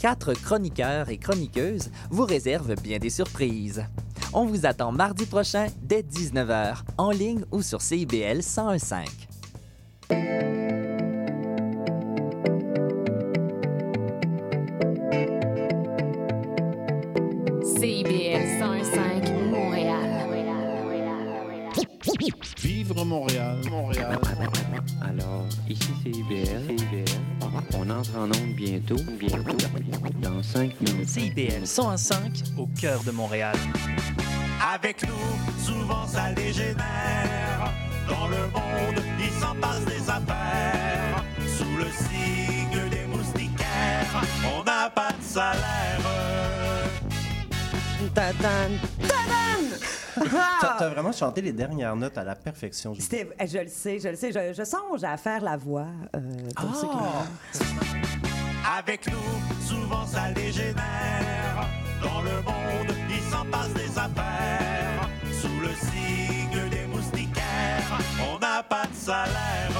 [0.00, 3.84] quatre chroniqueurs et chroniqueuses vous réservent bien des surprises.
[4.32, 9.08] On vous attend mardi prochain dès 19h, en ligne ou sur CIBL 1015.
[17.62, 20.20] CIBL 105 Montréal.
[22.62, 24.18] Vivre Montréal, Montréal.
[25.02, 26.69] Alors, ici c'est IBL.
[27.74, 28.96] On entre en onde bientôt.
[29.18, 29.56] Bientôt.
[30.20, 31.08] Dans 5 minutes.
[31.08, 33.56] CIBL 105 au cœur de Montréal.
[34.74, 37.72] Avec nous, souvent ça dégénère.
[38.08, 41.24] Dans le monde, il s'en passe des affaires.
[41.46, 46.00] Sous le signe des moustiquaires, on n'a pas de salaire.
[48.14, 49.99] Tadan, tadan!
[50.60, 52.92] T'as t'as vraiment chanté les dernières notes à la perfection.
[52.94, 53.04] Julie.
[53.04, 54.32] C'était- eh, je le sais, je le sais.
[54.32, 55.86] Je, je songe à faire la voix.
[56.16, 56.20] euh,
[56.56, 61.66] pour ceux qui me- Avec nous, souvent ça dégénère.
[62.02, 65.08] Dans le monde, il s'en passe des affaires.
[65.40, 67.98] Sous le signe des moustiquaires,
[68.34, 69.70] on n'a pas de salaire.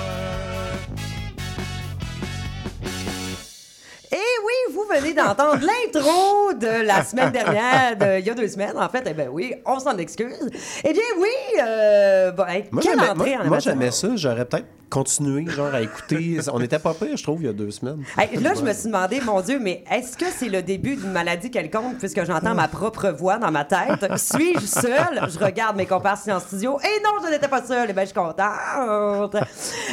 [4.45, 8.77] Oui, vous venez d'entendre l'intro de la semaine dernière, de- il y a deux semaines,
[8.77, 9.05] en fait.
[9.07, 10.51] Eh bien oui, on s'en excuse.
[10.85, 11.29] Eh bien oui,
[11.63, 13.61] euh, bon, hey, Moi, quelle j'aimais- entrée moi, en moi, amateur.
[13.61, 14.09] j'aimais ça.
[14.17, 16.39] J'aurais peut-être continué genre, à écouter.
[16.53, 18.03] On n'était pas pire, je trouve, il y a deux semaines.
[18.19, 21.13] Hey, là, je me suis demandé, mon Dieu, mais est-ce que c'est le début d'une
[21.13, 24.05] maladie quelconque puisque j'entends ma propre voix dans ma tête?
[24.19, 25.21] Suis-je seule?
[25.29, 26.77] Je regarde mes compères en studio.
[26.81, 27.87] Et non, je n'étais pas seule.
[27.89, 29.37] Eh bien, je suis contente.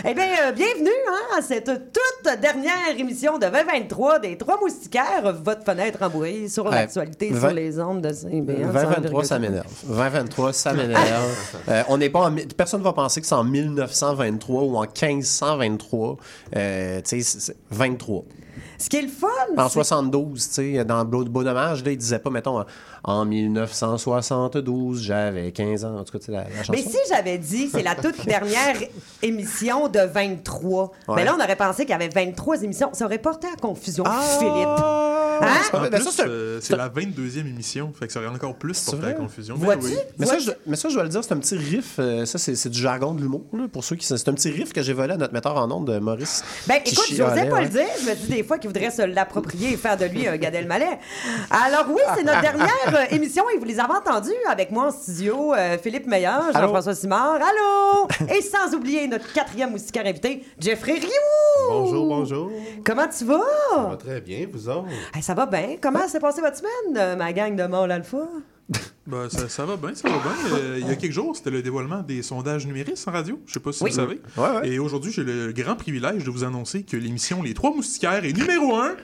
[0.03, 5.33] Eh bien, euh, bienvenue hein, à cette toute dernière émission de 2023 des Trois Moustiquaires,
[5.43, 6.71] votre fenêtre embourrée sur Ouais.
[6.71, 8.45] l'actualité sur les ondes de CBN.
[8.71, 9.65] 2023, ça m'énerve.
[9.85, 11.55] 2023, ça m'énerve.
[11.69, 14.85] Euh, on n'est pas en Personne ne va penser que c'est en 1923 ou en
[14.85, 16.17] 1523.
[16.55, 18.23] Euh, tu sais, c'est- c'est 23.
[18.79, 21.91] Ce qui est le fun, En c'est 72, tu sais, dans le beau dommage, là,
[21.91, 22.63] il disait pas, mettons,
[23.07, 25.97] en 1972, j'avais 15 ans.
[25.97, 26.73] En tout cas, tu sais, la, la chanson.
[26.73, 28.75] Mais si j'avais dit c'est la toute dernière
[29.21, 31.15] émission de 23, Ouais.
[31.15, 34.03] mais là on aurait pensé qu'il y avait 23 émissions, ça aurait porté à confusion,
[34.39, 34.67] Philippe.
[34.67, 35.13] Ah!
[35.39, 35.47] Hein?
[35.69, 35.89] C'est En vrai.
[35.91, 38.29] Ben, plus, ça, c'est un- euh, c'est c'est la 22e émission, fait que ça aurait
[38.29, 39.55] encore plus C'est porté à confusion.
[39.55, 39.85] Ben Vois-tu?
[39.85, 39.97] oui.
[40.17, 41.97] Mais ça, je, mais ça, je dois le dire, c'est un petit riff.
[41.99, 44.05] euh, ça, c'est c'est du jargon de l'humour, là, pour ceux qui...
[44.07, 46.43] C'est un petit riff que j'ai volé à notre metteur en ondes, de Maurice.
[46.67, 47.63] Ben écoute, chialait, j'osais pas ouais.
[47.65, 50.27] le dire, je me dis des fois qu'il voudrait se l'approprier et faire de lui
[50.27, 50.97] un Gad Elmaleh.
[51.51, 54.91] Alors oui, c'est notre dernière euh, émission et vous les avez entendus avec moi en
[54.91, 58.07] studio, euh, Philippe Meilleur, Jean-François Simard, allô!
[58.35, 61.69] Et sans oublier notre quatrième moustiquaire invité, Jeffrey Rioux!
[61.69, 62.51] Bonjour, bonjour.
[62.85, 63.39] Comment tu vas?
[63.73, 64.87] Ça va très bien, vous autres?
[65.13, 65.75] Hey, ça va bien.
[65.81, 68.27] Comment s'est passée votre semaine, euh, ma gang de Mall Alpha?
[69.07, 70.57] Ben, ça, ça va bien, ça va bien.
[70.57, 73.39] Euh, il y a quelques jours, c'était le dévoilement des sondages numériques en radio.
[73.47, 73.89] Je sais pas si Oui.
[73.91, 74.19] vous savez.
[74.35, 74.67] Ouais, ouais.
[74.69, 78.33] Et aujourd'hui, j'ai le grand privilège de vous annoncer que l'émission Les Trois Moustiquaires est
[78.33, 78.95] numéro un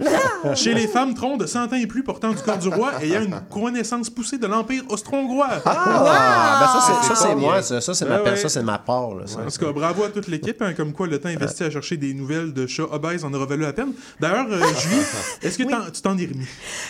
[0.44, 0.56] Ah!
[0.56, 3.22] chez les femmes troncs de 100 ans et plus portant du corps du roi ayant
[3.24, 5.48] une connaissance poussée de l'Empire austro-hongrois.
[5.66, 6.60] Ah!
[6.60, 7.40] Ben ça, c'est- ça, c'est Wow!
[7.40, 7.80] moi, ça.
[7.80, 8.36] Ça, c'est ma, Ouais, per- ouais.
[8.38, 9.16] ça, c'est ma part.
[9.16, 9.40] Là, ça.
[9.40, 11.96] En tout cas, bravo à toute l'équipe, hein, comme quoi le temps investi à chercher
[11.98, 13.94] des nouvelles de chats obèses en aura valu la peine.
[14.20, 15.02] D'ailleurs, euh, Julie,
[15.42, 16.48] est-ce que t'en- tu t'en es remis?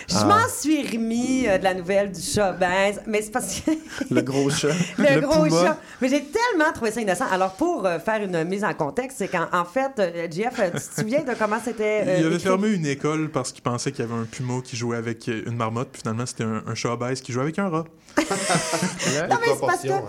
[0.08, 3.70] Je m'en suis remis euh, de la nouvelle du chat obèse, mais c'est parce que...
[4.14, 4.68] Le gros chat.
[4.98, 5.62] le, gros puma.
[5.64, 5.78] chat.
[6.00, 7.24] Mais j'ai tellement trouvé ça innocent.
[7.30, 10.70] Alors, pour euh, faire une mise en contexte, c'est qu'en en fait, euh, Jeff, euh,
[10.72, 12.02] tu te souviens de comment c'était.
[12.06, 12.44] euh, il avait écrit?
[12.48, 15.56] fermé une école parce qu'il pensait qu'il y avait un puma qui jouait avec une
[15.56, 17.84] marmotte, puis finalement c'était un, un chat obèse qui jouait avec un rat.
[19.30, 20.02] Non, mais c'est parce que- hein.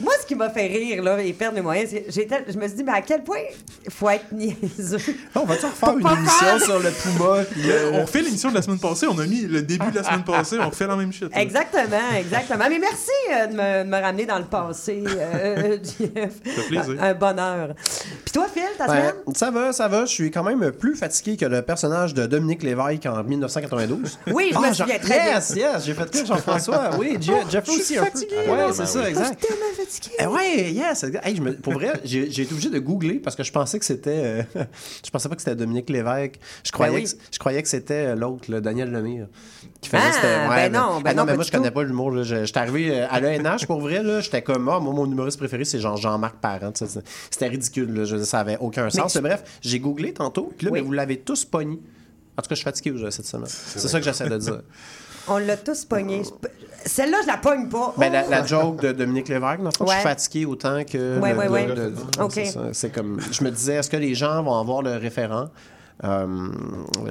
[0.00, 2.56] Moi, ce qui m'a fait rire là, et perdre mes moyens, c'est que j'étais- je
[2.58, 3.38] me suis dit, mais à quel point
[3.84, 4.98] il faut être niaiseux?
[5.34, 7.44] On va-tu refaire Pour une émission sur le puma?
[7.50, 10.04] puis, On refait l'émission de la semaine passée, on a mis le début de la
[10.04, 11.30] semaine passée, on refait la même shit.
[11.32, 11.40] là.
[11.40, 11.82] Exactement,
[12.16, 12.25] exactement.
[12.30, 16.32] Mais merci euh, de, me, de me ramener dans le passé, euh, Jeff.
[16.44, 16.96] Ça fait plaisir.
[17.02, 17.74] Un bonheur.
[18.24, 19.14] Puis toi, Phil, ta Ouais, semaine?
[19.34, 20.04] ça va, ça va.
[20.04, 24.18] Je suis quand même plus fatigué que le personnage de Dominique Lévesque en 1992.
[24.32, 25.34] Oui, je me Ah, souviens Jean- très bien.
[25.34, 26.90] Yes, yes, j'ai fait que Jean-François.
[26.98, 28.10] Oui, Je- Jeffrey je aussi suis un peu.
[28.10, 29.26] fatigué, Ouais, c'est ça, Ah, je exact.
[29.40, 30.16] suis tellement fatiguée.
[30.18, 31.04] Eh ouais, yes.
[31.04, 31.26] exact.
[31.26, 33.78] Hey, je me- pour vrai, j'ai j'ai été obligé de googler parce que je pensais
[33.78, 34.10] que c'était.
[34.10, 34.42] euh,
[35.04, 36.38] je pensais pas que c'était Dominique Lévesque.
[36.64, 37.04] Je croyais, Ben oui.
[37.04, 39.26] que, je croyais que c'était euh, l'autre, le Daniel Lemire.
[39.80, 42.10] Qui faisait Ah, ben mais- non, ben ah non, mais moi, je connais pas l'humour.
[42.16, 42.22] Là.
[42.24, 44.02] Je- J'étais arrivé euh, à l'ENH pour vrai.
[44.02, 46.72] là, J'étais comme, ah, moi, mon humoriste préféré, c'est genre Jean-Marc Parent.
[46.72, 47.92] tu sais, c'est- C'était ridicule.
[47.94, 48.04] là.
[48.04, 49.12] Je ça avait aucun sens.
[49.12, 50.52] tu- Mais Bref, j'ai googlé tantôt.
[50.56, 50.80] Puis là, Oui.
[50.80, 51.78] ben, vous l'avez tous pogné.
[52.38, 53.46] En tout cas, je suis fatigué aujourd'hui cette semaine.
[53.48, 54.60] C'est ça que j'essaie de dire.
[55.28, 56.22] On l'a tous pogné.
[56.24, 56.48] Je-
[56.88, 57.94] Celle-là, je la pogne pas.
[57.98, 58.30] Ben, la, Oh!
[58.30, 61.18] la joke de Dominique Lévesque, dans le fond, je suis fatigué autant que.
[61.18, 61.66] Ouais.
[61.66, 62.32] le- Ok.
[62.34, 62.54] c'est.
[62.74, 63.20] C'est comme.
[63.32, 65.46] Je me disais, est-ce que les gens vont avoir le référent?
[66.04, 66.48] Euh,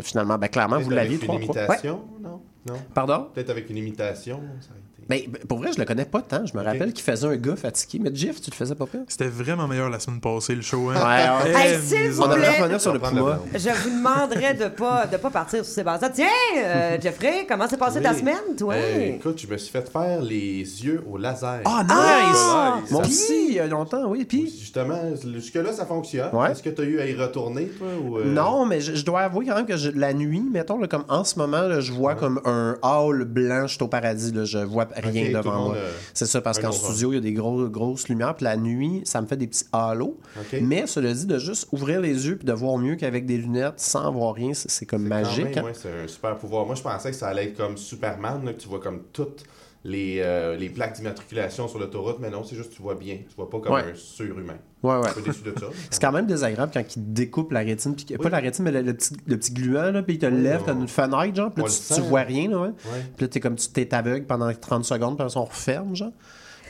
[0.04, 1.56] finalement, ben, clairement, vous l'aviez, avec trois, une trois.
[1.64, 2.42] imitation, non?
[2.68, 2.76] Non?
[2.94, 3.28] Pardon?
[3.34, 4.70] Peut-être avec une imitation, ça
[5.08, 6.46] Ben, pour vrai, je le connais pas tant.
[6.46, 8.00] Je me rappelle qu'il faisait un gars fatigué.
[8.04, 9.02] Mais Jeff, tu le faisais pas pire?
[9.08, 10.90] C'était vraiment meilleur la semaine passée, le show.
[10.90, 10.96] Hein?
[10.96, 11.60] Ouais, ouais.
[11.74, 12.80] Hey, s'il mais- vous plaît.
[12.80, 13.00] sur le.
[13.00, 16.02] Je vous demanderais de pas de pas partir sur ces bases.
[16.14, 16.26] Tiens,
[16.58, 18.74] euh, Jeffrey, comment s'est passée ta semaine, toi?
[18.74, 21.62] Euh, écoute, je me suis fait faire les yeux au laser.
[21.66, 21.94] Ah, nice!
[21.94, 22.80] Ah!
[22.92, 24.26] Moi Ça- aussi, il y a longtemps, oui.
[24.26, 26.30] Puis, Justement, jusque-là, ça fonctionne.
[26.34, 26.52] Ouais.
[26.52, 27.88] Est-ce que tu as eu à y retourner, toi?
[28.04, 30.78] Ou, euh, non, mais je, je dois avouer quand même que je- la nuit, mettons,
[30.80, 33.88] là, comme en ce moment, là, je vois comme un hall blanc, je suis au
[33.88, 35.76] paradis, là, je vois rien tout devant moi.
[35.76, 38.58] euh, C'est ça, parce qu'en studio, il y a des gros, grosses lumières, puis la
[38.58, 40.18] nuit, ça me fait des petits halos.
[40.62, 43.80] Mais cela dit, de juste ouvrir les yeux puis de voir mieux qu'avec des lunettes
[43.80, 45.58] sans voir rien, c'est comme magique.
[45.58, 45.64] hein.
[45.64, 46.66] ouais, c'est un super pouvoir.
[46.66, 49.44] Moi, je pensais que ça allait être comme Superman, là, que tu vois comme toutes
[49.88, 53.18] les, euh, les plaques d'immatriculation sur l'autoroute, mais non, c'est juste que tu vois bien.
[53.30, 53.84] Tu vois pas comme Ouais.
[53.92, 54.58] un surhumain.
[54.82, 55.08] Ouais, ouais.
[55.10, 55.68] Un peu déçu de ça.
[55.92, 58.82] C'est quand même désagréable quand il découpe la rétine, puis pas la rétine, mais le,
[58.82, 61.36] le petit, le petit gluant, là, puis il te le Oui, lève comme une fenêtre,
[61.36, 62.68] genre, puis là, tu, tu vois rien, là, ouais.
[62.70, 63.06] Ouais.
[63.16, 66.12] Puis là, t'es comme tu t'es aveugle pendant 30 secondes, puis on referme, genre.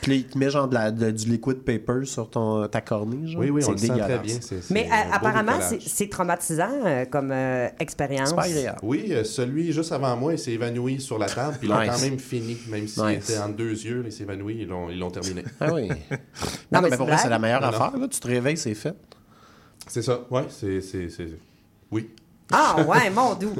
[0.02, 2.80] Puis là, il te met genre de la, de- du liquid paper sur ton, ta
[2.80, 3.40] cornée, genre.
[3.40, 4.22] Oui, oui, on c'est le sent très dégueulasse.
[4.22, 4.36] bien.
[4.40, 8.28] c'est- Mais euh, apparemment, c'est c'est traumatisant euh, comme euh, expérience.
[8.28, 8.78] C'est pas agréable.
[8.82, 11.80] Oui, euh, celui juste avant moi, il s'est évanoui sur la table, puis ils l'ont
[11.80, 11.90] Nice.
[11.92, 12.56] quand même fini.
[12.68, 13.30] Même s'il Nice.
[13.30, 15.42] était entre deux yeux, il s'est évanoui, ils l'ont ils l'ont terminé.
[15.60, 15.88] Ah oui.
[16.70, 17.80] non, mais pour vrai, c'est la meilleure Non, non.
[17.80, 18.06] affaire, là.
[18.08, 18.94] Tu te réveilles, c'est fait.
[19.88, 20.80] C'est ça, ouais, c'est.
[20.82, 21.38] c'est- c'est-
[21.90, 22.10] Oui.
[22.52, 23.52] Ah ouais, mon doux.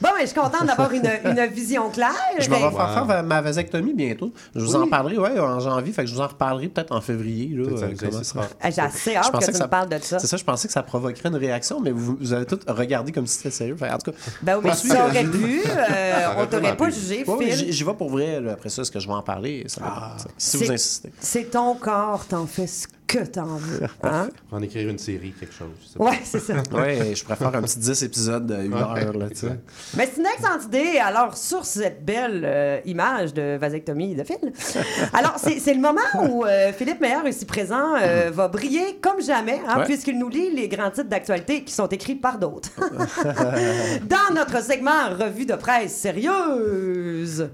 [0.00, 2.10] Bon, mais je suis contente d'avoir une, une vision claire.
[2.40, 4.32] Je vais Ben, faire faire ma vasectomie bientôt.
[4.56, 5.92] Je vous en parlerai, ouais, en janvier.
[5.92, 7.68] Fait que je vous en reparlerai peut-être en février, là.
[7.70, 9.98] Euh, comment ça- Ah, J'ai assez Je hâte pensais que tu ça- me parles de
[10.02, 10.18] ça.
[10.18, 13.12] C'est ça, je pensais que ça provoquerait une réaction, mais vous, vous avez tout regardé
[13.12, 13.76] comme si c'était sérieux.
[13.76, 15.60] Fait, en tout cas, Ben oui, mais ça euh, aurait pu.
[15.64, 16.92] euh, on aurait t'aurait vraiment pas pu.
[16.92, 18.40] jugé, Ouais, j'y j'y vais pour vrai.
[18.40, 18.52] là.
[18.54, 19.64] Après ça, est-ce que je vais en parler?
[19.68, 19.92] Ça dépend.
[20.36, 21.12] si vous insistez.
[21.20, 23.82] C'est ton corps, t'en fais ce que t'en veux.
[24.02, 24.28] Hein?
[24.50, 25.68] On va en écrire une série, quelque chose.
[25.98, 26.54] Ouais, c'est ça.
[26.72, 29.58] Ouais, je préfère un petit 10 épisodes de 1 heure, là, tu sais.
[29.96, 30.98] Mais c'est une excellente idée.
[30.98, 34.52] Alors, sur cette belle euh, image de vasectomie de Phil,
[35.12, 39.20] alors c'est c'est le moment où euh, Philippe Meilleur, ici présent, euh, va briller comme
[39.20, 39.84] jamais, hein, Ouais.
[39.84, 42.70] puisqu'il nous lit les grands titres d'actualité qui sont écrits par d'autres.
[44.08, 47.48] Dans notre segment Revue de presse sérieuse.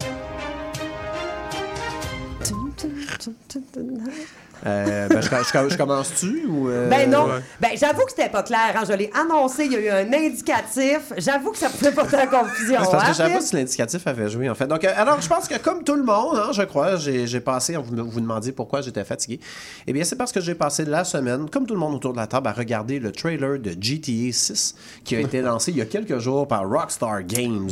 [4.66, 6.69] Euh, ben, je, je- je commence-tu ou.
[6.69, 7.26] euh, Ben non.
[7.26, 7.40] ouais.
[7.60, 8.75] Ben j'avoue que c'était pas clair.
[8.75, 8.82] hein.
[8.88, 11.12] Je l'ai annoncé, il y a eu un indicatif.
[11.16, 12.76] J'avoue que ça pouvait porter à confusion.
[12.78, 14.66] Parce que je savais pas si l'indicatif avait joué, en fait.
[14.66, 17.76] Donc, euh, alors, je pense que comme tout le monde, hein, je crois, j'ai passé,
[17.76, 19.38] vous vous demandiez pourquoi j'étais fatigué.
[19.87, 22.19] Eh bien, c'est parce que j'ai passé la semaine, comme tout le monde autour de
[22.19, 24.75] la table, à regarder le trailer de GTA 6
[25.05, 27.70] qui a été lancé il y a quelques jours par Rockstar Games.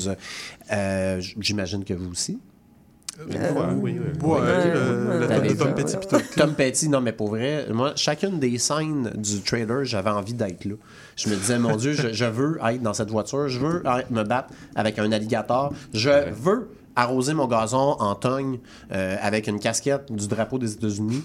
[0.72, 2.38] Euh, J'imagine que vous aussi.
[3.16, 4.28] Fois, oui, oui.
[4.28, 6.00] Ouais, euh, la de Tom Petty ouais.
[6.00, 6.20] pis tout.
[6.36, 10.64] Tom Petty, non, mais pour vrai, moi, chacune des scènes du trailer, j'avais envie d'être
[10.64, 10.74] là.
[11.16, 14.22] Je me disais, mon Dieu, je, je veux être dans cette voiture, je veux me
[14.22, 18.58] battre avec un alligator, je veux arroser mon gazon en tongue
[18.92, 21.22] euh, avec une casquette du drapeau des États-Unis.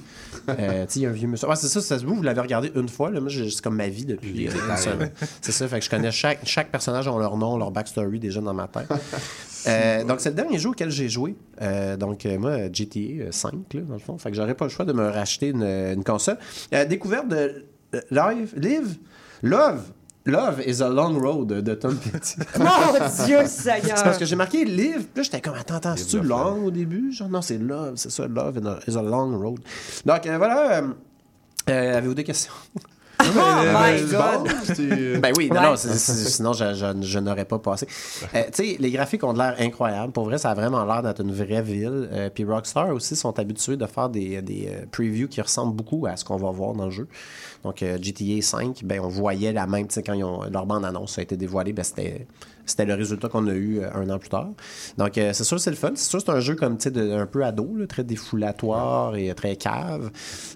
[0.50, 1.48] Euh, tu sais, il y a un vieux monsieur.
[1.48, 3.20] Ouais, c'est ça, ça vous, vous l'avez regardé une fois, là.
[3.20, 4.52] Moi, j'ai- c'est comme ma vie depuis euh.
[5.42, 8.42] C'est ça, fait que je connais chaque, chaque personnage ont leur nom, leur backstory déjà
[8.42, 8.88] dans ma tête.
[9.68, 11.36] Euh, donc, c'est le dernier jeu auquel j'ai joué.
[11.62, 14.18] Euh, donc, euh, moi, GTA 5, là, dans le fond.
[14.18, 16.40] Fait que j'aurais pas le choix de me racheter une, une console.
[16.90, 17.66] Découverte de
[18.10, 18.98] Live, Live,
[19.44, 19.84] Love.
[20.26, 22.36] Love is a long road de, Tom Petty.
[22.60, 23.98] Mon Dieu Seigneur.
[23.98, 26.72] C'est parce que j'ai marqué live, puis là j'étais comme attends, attends, c'est-tu long au
[26.72, 27.12] début?
[27.12, 29.60] Genre non, c'est love, c'est ça, love is a, is a long road.
[30.06, 30.88] Donc euh, voilà, euh,
[31.70, 32.54] euh, avez-vous des questions?
[33.24, 35.22] Oh my God.
[35.22, 37.88] Ben oui, non, non, sinon je, je- je n'aurais pas passé.
[38.34, 40.12] Euh, tu sais, les graphiques ont de l'air incroyables.
[40.12, 42.10] Pour vrai, ça a vraiment l'air d'être une vraie ville.
[42.12, 46.08] Euh, Puis Rockstar aussi sont habitués de faire des, des euh, previews qui ressemblent beaucoup
[46.08, 47.08] à ce qu'on va voir dans le jeu.
[47.63, 50.65] Donc euh, GTA 5, ben on voyait la même, tu sais, quand ils ont, leur
[50.65, 52.25] bande-annonce a été dévoilée, ben c'était
[52.65, 54.50] c'était le résultat qu'on a eu euh, un an plus tard.
[54.98, 55.91] Donc, euh, c'est sûr, c'est le fun.
[55.96, 59.15] C'est sûr, c'est un jeu comme, tu sais, de- un peu ado, là, très défoulatoire
[59.15, 60.10] et très cave.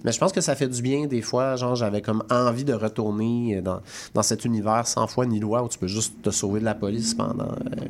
[0.03, 1.55] Mais je pense que ça fait du bien des fois.
[1.55, 3.81] Genre, j'avais comme envie de retourner dans,
[4.13, 6.75] dans cet univers sans foi ni loi où tu peux juste te sauver de la
[6.75, 7.45] police pendant.
[7.45, 7.85] euh,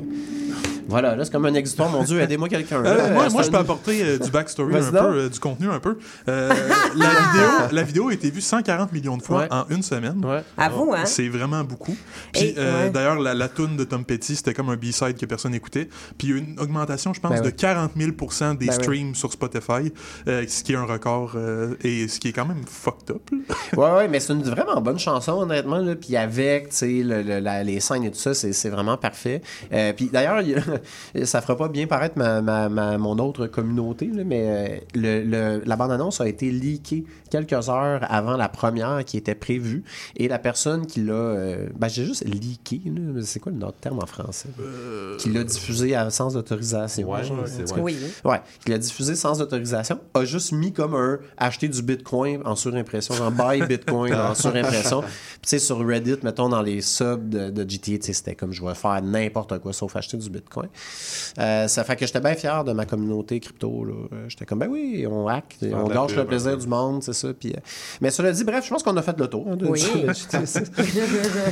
[0.88, 1.90] Voilà, là, c'est comme un exutoire.
[1.90, 2.84] Mon Dieu, aidez-moi quelqu'un.
[2.86, 5.98] Euh, moi, je peux apporter euh, du backstory un peu, euh, du contenu un peu.
[6.30, 6.50] Euh,
[6.96, 9.48] la, vidéo, la vidéo a été vue 140 millions de fois Ouais.
[9.52, 10.24] en une semaine.
[10.24, 10.44] Ouais.
[10.58, 11.06] Avoue, hein?
[11.06, 11.96] C'est vraiment beaucoup.
[12.34, 12.90] Puis Et- euh, ouais.
[12.92, 15.90] d'ailleurs, la, la toune de Tom Petty, c'était comme un B-side que personne n'écoutait.
[16.18, 17.52] Puis il y a eu une augmentation, je pense, Ben de ouais.
[17.52, 19.92] 40 000% des Ben streams sur Spotify,
[20.28, 23.30] euh, ce qui est un record euh, et ce qui est quand même fucked up.
[23.76, 25.78] Ouais, ouais, mais c'est une vraiment bonne chanson, honnêtement.
[25.80, 25.96] Là.
[25.96, 28.96] Puis avec, tu sais, le- le- la- les scènes et tout ça, c'est c'est vraiment
[28.98, 29.42] parfait.
[29.74, 30.42] Euh, puis d'ailleurs,
[31.24, 35.62] ça fera pas bien paraître ma, ma- ma- mon autre communauté, là, mais le, le-
[35.66, 39.84] la bande-annonce a été leakée quelques heures avant la première qui était prévue.
[40.16, 41.36] Et la personne qui l'a.
[41.76, 42.82] ben, j'ai juste leaké,
[43.24, 44.50] c'est quoi le autre terme en français
[45.20, 47.10] Qui l'a diffusé à- sans autorisation.
[47.10, 47.24] Ouais,
[47.82, 47.98] Oui.
[48.24, 52.56] Ouais, qui l'a diffusé sans autorisation, a juste mis comme un acheter du bitcoin en
[52.56, 55.02] surimpression, genre buy bitcoin en surimpression.
[55.02, 55.10] Puis
[55.44, 58.52] tu sais, sur Reddit, mettons dans les subs de, de GTA, tu sais, c'était comme
[58.52, 60.68] je vais faire n'importe quoi sauf acheter du bitcoin.
[61.40, 63.86] Euh, ça fait que j'étais bien fier de ma communauté crypto.
[63.86, 63.94] là.
[64.14, 67.30] Euh, J'étais comme, ben oui, on hack, on gâche le plaisir du monde, c'est ça.
[67.34, 67.60] Puis, euh,
[68.02, 69.46] mais cela dit, bref, je pense qu'on a fait le tour.
[69.50, 69.84] hein, de- Oui.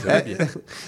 [0.07, 0.21] Euh,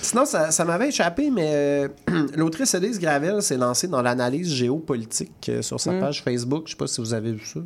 [0.01, 1.88] Sinon, ça, ça m'avait échappé, mais euh,
[2.36, 6.64] l'autrice Elise Gravel s'est lancée dans l'analyse géopolitique euh, sur sa page Facebook.
[6.66, 7.60] Je sais pas si vous avez vu ça.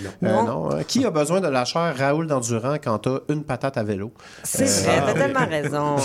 [0.00, 0.44] Euh, Non.
[0.44, 0.82] non, hein.
[0.86, 4.12] Qui a besoin de la chair Raoul d'Endurant quand t'as une patate à vélo?
[4.42, 5.96] C'est Euh, vrai, t'as tellement raison.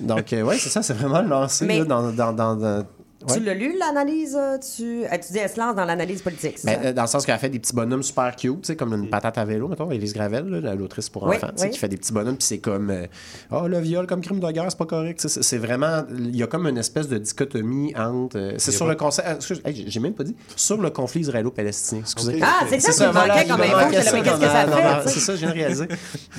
[0.00, 2.84] Donc, euh, ouais, c'est ça, c'est vraiment lancé Mais- là, dans, dans, dans, dans-
[3.34, 4.36] Tu l'as lu, l'analyse?
[4.38, 5.04] euh, Tu...
[5.04, 6.58] euh, tu dis, elle se lance dans l'analyse politique.
[6.64, 6.88] Ben, ça?
[6.88, 9.08] euh, dans le sens qu'elle fait des petits bonhommes super cute, tu sais, comme une
[9.10, 10.46] patate à vélo, mettons, Elise Gravel,
[10.78, 11.70] l'autrice pour Oui, enfants, tu sais, oui.
[11.70, 13.06] qui fait des petits bonhommes, puis c'est comme, euh,
[13.50, 15.20] oh, le viol comme crime de guerre, c'est pas correct.
[15.26, 18.38] C'est vraiment, il y a comme une espèce de dichotomie entre.
[18.38, 19.28] euh, c'est sur pas- le concept.
[19.36, 20.36] excuse, hey, j'ai- même pas dit.
[20.54, 22.02] Sur le conflit israélo-palestinien.
[22.02, 22.40] Excusez.
[22.42, 23.90] Ah, c'est ça qui me voilà, manquait comme me info.
[23.90, 24.66] qu'est-ce que ça
[25.02, 25.08] fait?
[25.08, 25.88] C'est ça, je viens de réaliser.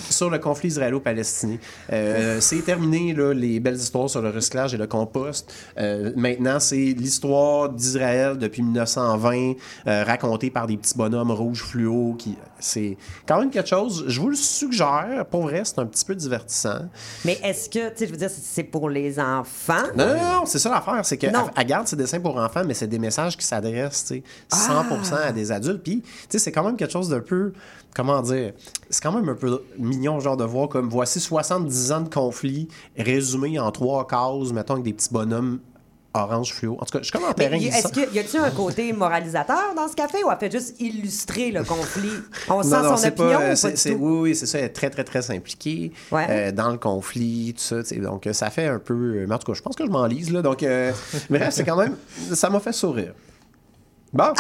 [0.10, 1.58] sur le conflit israélo-palestinien.
[2.40, 5.52] C'est terminé, là, les belles histoires sur le recyclage et le compost.
[6.16, 9.54] Maintenant, c'est l'histoire d'Israël depuis 1920,
[9.88, 12.16] euh, racontée par des petits bonhommes rouges fluo.
[12.18, 14.06] Qui, c'est quand même quelque chose.
[14.08, 15.26] Je vous le suggère.
[15.30, 16.80] Pour vrai, c'est un petit peu divertissant.
[17.26, 19.76] Mais est-ce que, tu sais, je veux dire, c'est pour les enfants?
[19.96, 21.06] Non, non, non, c'est ça l'affaire.
[21.06, 21.50] C'est qu'elle Non.
[21.56, 25.16] elle garde ses dessins pour enfants, mais c'est des messages qui s'adressent tu sais, 100%
[25.16, 25.84] à des adultes.
[25.84, 27.54] Puis, tu sais, c'est quand même quelque chose d'un peu.
[27.96, 28.54] Comment dire
[28.90, 32.68] C'est quand même un peu mignon, genre, de voir comme voici 70 ans de conflit
[32.98, 35.60] résumés en trois cases, mettons, avec des petits bonhommes
[36.14, 36.74] orange fluo.
[36.80, 37.58] En tout cas, je suis comme en terrain.
[37.58, 41.52] Est-ce qu'il y a-tu un côté moralisateur dans ce café ou elle fait juste illustrer
[41.52, 42.10] le conflit?
[42.50, 43.90] On sent Non, son opinion pas, ou euh, pas du tout?
[44.00, 46.26] oui, oui, c'est ça, elle est très, très, très impliquée Ouais.
[46.30, 47.96] euh, dans le conflit, tout ça.
[47.98, 49.26] Donc, euh, ça fait un peu.
[49.28, 50.42] Mais en tout cas, je pense que je m'enlise, là.
[50.42, 50.92] Donc, euh,
[51.30, 51.96] bref, c'est quand même.
[52.34, 53.14] Ça m'a fait sourire.
[54.14, 54.34] Bon.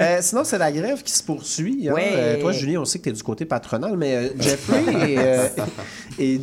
[0.00, 1.88] Euh, sinon, c'est la grève qui se poursuit.
[1.88, 1.94] hein.
[1.94, 2.12] Ouais.
[2.14, 4.84] Euh, toi, Julien, on sait que tu es du côté patronal, mais euh, Jeffrey
[6.18, 6.38] et,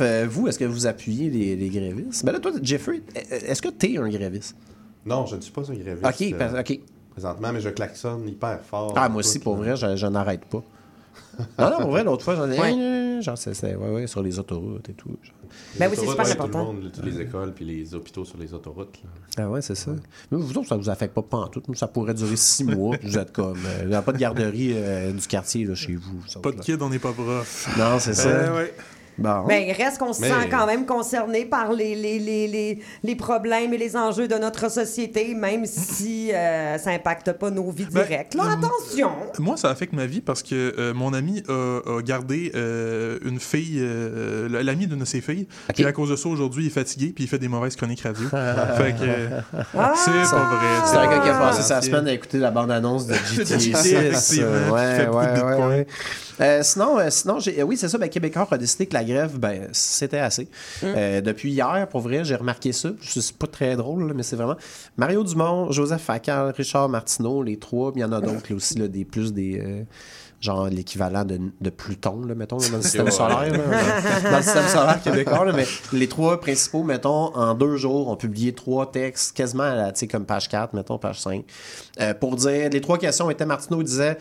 [0.00, 2.24] euh, vous, est-ce que vous appuyez les, les grévistes?
[2.24, 4.56] Ben là, toi, Jeffrey, est-ce que tu es un gréviste?
[5.04, 6.06] Non, je ne suis pas un gréviste.
[6.06, 6.80] OK, euh, OK.
[7.10, 8.94] Présentement, mais je klaxonne hyper fort.
[8.96, 10.62] Ah, moi aussi, pour vrai, je, je n'arrête pas.
[11.58, 12.58] Non, non, pour vrai, l'autre fois, j'en ai.
[12.58, 13.22] Ouais.
[13.22, 15.08] Genre, c'est, c'est- ouais, ouais, sur les autoroutes et tout.
[15.22, 15.34] genre.
[15.78, 16.64] Ben oui, c'est super ouais, Tout le important.
[16.64, 18.98] monde, toutes les écoles puis les hôpitaux sur les autoroutes.
[19.02, 19.44] là.
[19.44, 19.92] Ah ouais, c'est ça.
[20.30, 21.68] Mais vous autres, ça vous affecte pas pantoute.
[21.68, 22.96] Nous, ça pourrait durer six mois.
[22.96, 23.58] puis Vous êtes comme.
[23.82, 26.22] Il n'y a pas de garderie euh, du quartier là, chez vous.
[26.26, 26.62] ça, Pas de là.
[26.62, 27.74] kid, on n'est pas prof.
[27.78, 28.28] Non, c'est ça.
[28.28, 28.74] Euh, ouais.
[29.18, 29.44] Bon.
[29.46, 33.16] Ben, reste qu'on se Mais- sent quand même concerné par les, les, les, les, les
[33.16, 37.86] problèmes et les enjeux de notre société, même si euh, ça impacte pas nos vies
[37.90, 38.34] Ben, directes.
[38.34, 39.10] Là, euh, attention!
[39.38, 43.38] Moi, ça affecte ma vie parce que euh, mon ami a, a gardé euh, une
[43.38, 45.46] fille, euh, l'ami d'une de ses filles.
[45.74, 48.00] Puis à cause de ça, aujourd'hui, il est fatigué puis il fait des mauvaises chroniques
[48.02, 48.28] radio.
[48.28, 49.40] fait que euh,
[49.76, 49.92] Ah!
[49.96, 50.86] c'est pas vrai.
[50.86, 53.58] C'est un gars qui a passé sa c'est- semaine à écouter la bande-annonce de GTA
[53.58, 53.92] 6.
[53.92, 55.86] effectivement, euh, ouais, fait beaucoup de ouais, ouais, ouais.
[56.40, 57.98] Euh, sinon, euh, sinon j'ai- euh, oui, c'est ça.
[57.98, 60.48] Ben, Québécois a décidé que la grève, ben, c'était assez.
[60.82, 62.90] Euh, depuis hier, pour vrai, j'ai remarqué ça.
[63.02, 64.56] C'est pas très drôle, là, mais c'est vraiment
[64.96, 67.92] Mario Dumont, Joseph Facal, Richard Martineau, les trois.
[67.94, 69.60] Il y en a d'autres là, aussi, là, des plus des.
[69.60, 69.84] euh,
[70.42, 73.52] genre l'équivalent de, de Pluton, là, mettons, dans le système solaire.
[73.52, 75.44] là, dans, le système solaire québécois.
[75.44, 79.74] là, mais les trois principaux, mettons, en deux jours, ont publié trois textes, quasiment à
[79.74, 81.44] la, tu sais, comme page 4, mettons, page 5,
[82.00, 84.18] euh, pour dire, les trois questions étaient, Martineau disait,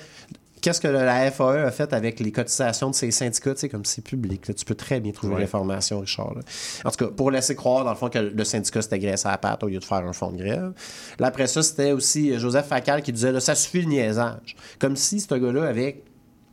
[0.61, 3.53] Qu'est-ce que la FAE a fait avec les cotisations de ces syndicats?
[3.55, 5.41] Tu sais, comme c'est public, là, tu peux très bien trouver Ouais.
[5.41, 6.35] l'information, Richard.
[6.35, 6.41] là.
[6.85, 9.31] En tout cas, pour laisser croire, dans le fond, que le syndicat s'était graissé à
[9.31, 10.71] la patte au lieu de faire un fonds de grève.
[11.19, 14.55] Là, après ça, c'était aussi euh, Joseph Facal qui disait, là, ça suffit le niaisage.
[14.79, 16.03] Comme si ce gars-là avait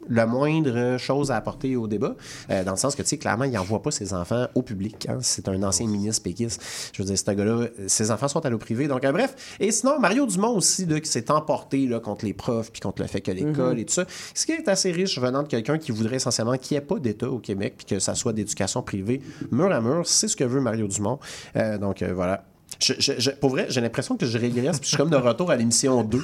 [0.08, 2.16] la moindre chose à apporter au débat,
[2.50, 5.06] euh, dans le sens que, tu sais, clairement, il n'envoie pas ses enfants au public.
[5.08, 5.18] hein.
[5.20, 6.62] C'est un ancien ministre péquiste.
[6.94, 8.88] Je veux dire, ce gars-là, ses enfants sont à l'eau privée.
[8.88, 9.56] Donc, euh, bref.
[9.60, 13.02] Et sinon, Mario Dumont aussi, là, qui s'est emporté là, contre les profs puis contre
[13.02, 14.04] le fait que l'école et tout ça.
[14.34, 16.98] Ce qui est assez riche venant de quelqu'un qui voudrait essentiellement qu'il n'y ait pas
[16.98, 20.02] d'État au Québec puis que ça soit d'éducation privée mur à mur.
[20.06, 21.18] C'est ce que veut Mario Dumont.
[21.56, 22.44] Euh, donc, voilà.
[22.80, 25.16] Je- je- je- pour vrai, j'ai l'impression que je régresse puis je suis comme de
[25.16, 26.22] retour à l'émission 2,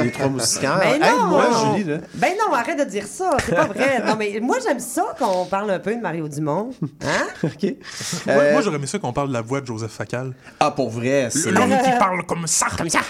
[0.00, 0.80] les trois mousquetaires.
[0.80, 1.06] Ben non!
[1.06, 1.44] Aide-moi,
[1.76, 1.84] Julie.
[1.90, 1.98] Là.
[2.14, 4.02] Ben non, arrête de dire ça, c'est pas vrai.
[4.04, 6.70] Non, mais moi, j'aime ça qu'on parle un peu de Mario Dumont.
[7.04, 7.26] Hein?
[7.44, 7.62] OK.
[8.26, 10.32] Moi, Euh, moi, j'aurais aimé ça qu'on parle de la voix de Joseph Facal.
[10.58, 11.52] Ah, pour vrai, c'est...
[11.52, 12.66] L'homme qui parle comme ça.
[12.76, 13.00] Comme ça.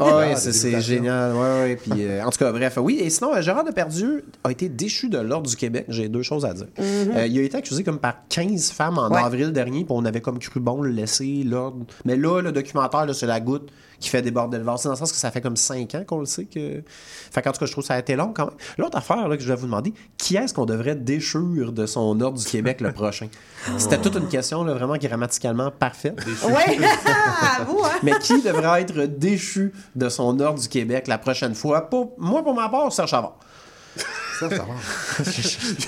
[0.00, 1.32] Ah ouais, c'est, c'est génial.
[1.34, 1.76] Ouais, ouais.
[1.76, 2.78] Puis, euh, en tout cas, bref.
[2.80, 5.84] Oui, et sinon, euh, Gérard Depardieu a été déchu de l'Ordre du Québec.
[5.88, 6.66] J'ai deux choses à dire.
[6.80, 9.22] Euh, il a été accusé comme par 15 femmes en Ouais.
[9.22, 11.86] avril dernier, puis on avait comme cru bon le laisser, l'Ordre.
[12.08, 14.80] Mais là, le documentaire, là, c'est la goutte qui fait déborder le vase.
[14.80, 16.82] C'est dans le sens que ça fait comme cinq ans qu'on le sait que.
[16.86, 18.54] Fait qu'en tout cas, je trouve que ça a été long quand même.
[18.78, 22.18] L'autre affaire là, que je vais vous demander, qui est-ce qu'on devrait déchire de son
[22.22, 23.28] ordre du Québec le prochain?
[23.76, 26.18] C'était toute une question là, vraiment grammaticalement parfaite.
[26.46, 27.90] Ouais, à vous, hein?
[28.02, 31.90] Mais qui devrait être déchu de son ordre du Québec la prochaine fois?
[31.90, 33.36] Pour, moi, pour ma part, Serge Chavard.
[34.38, 34.64] Ça, ça va.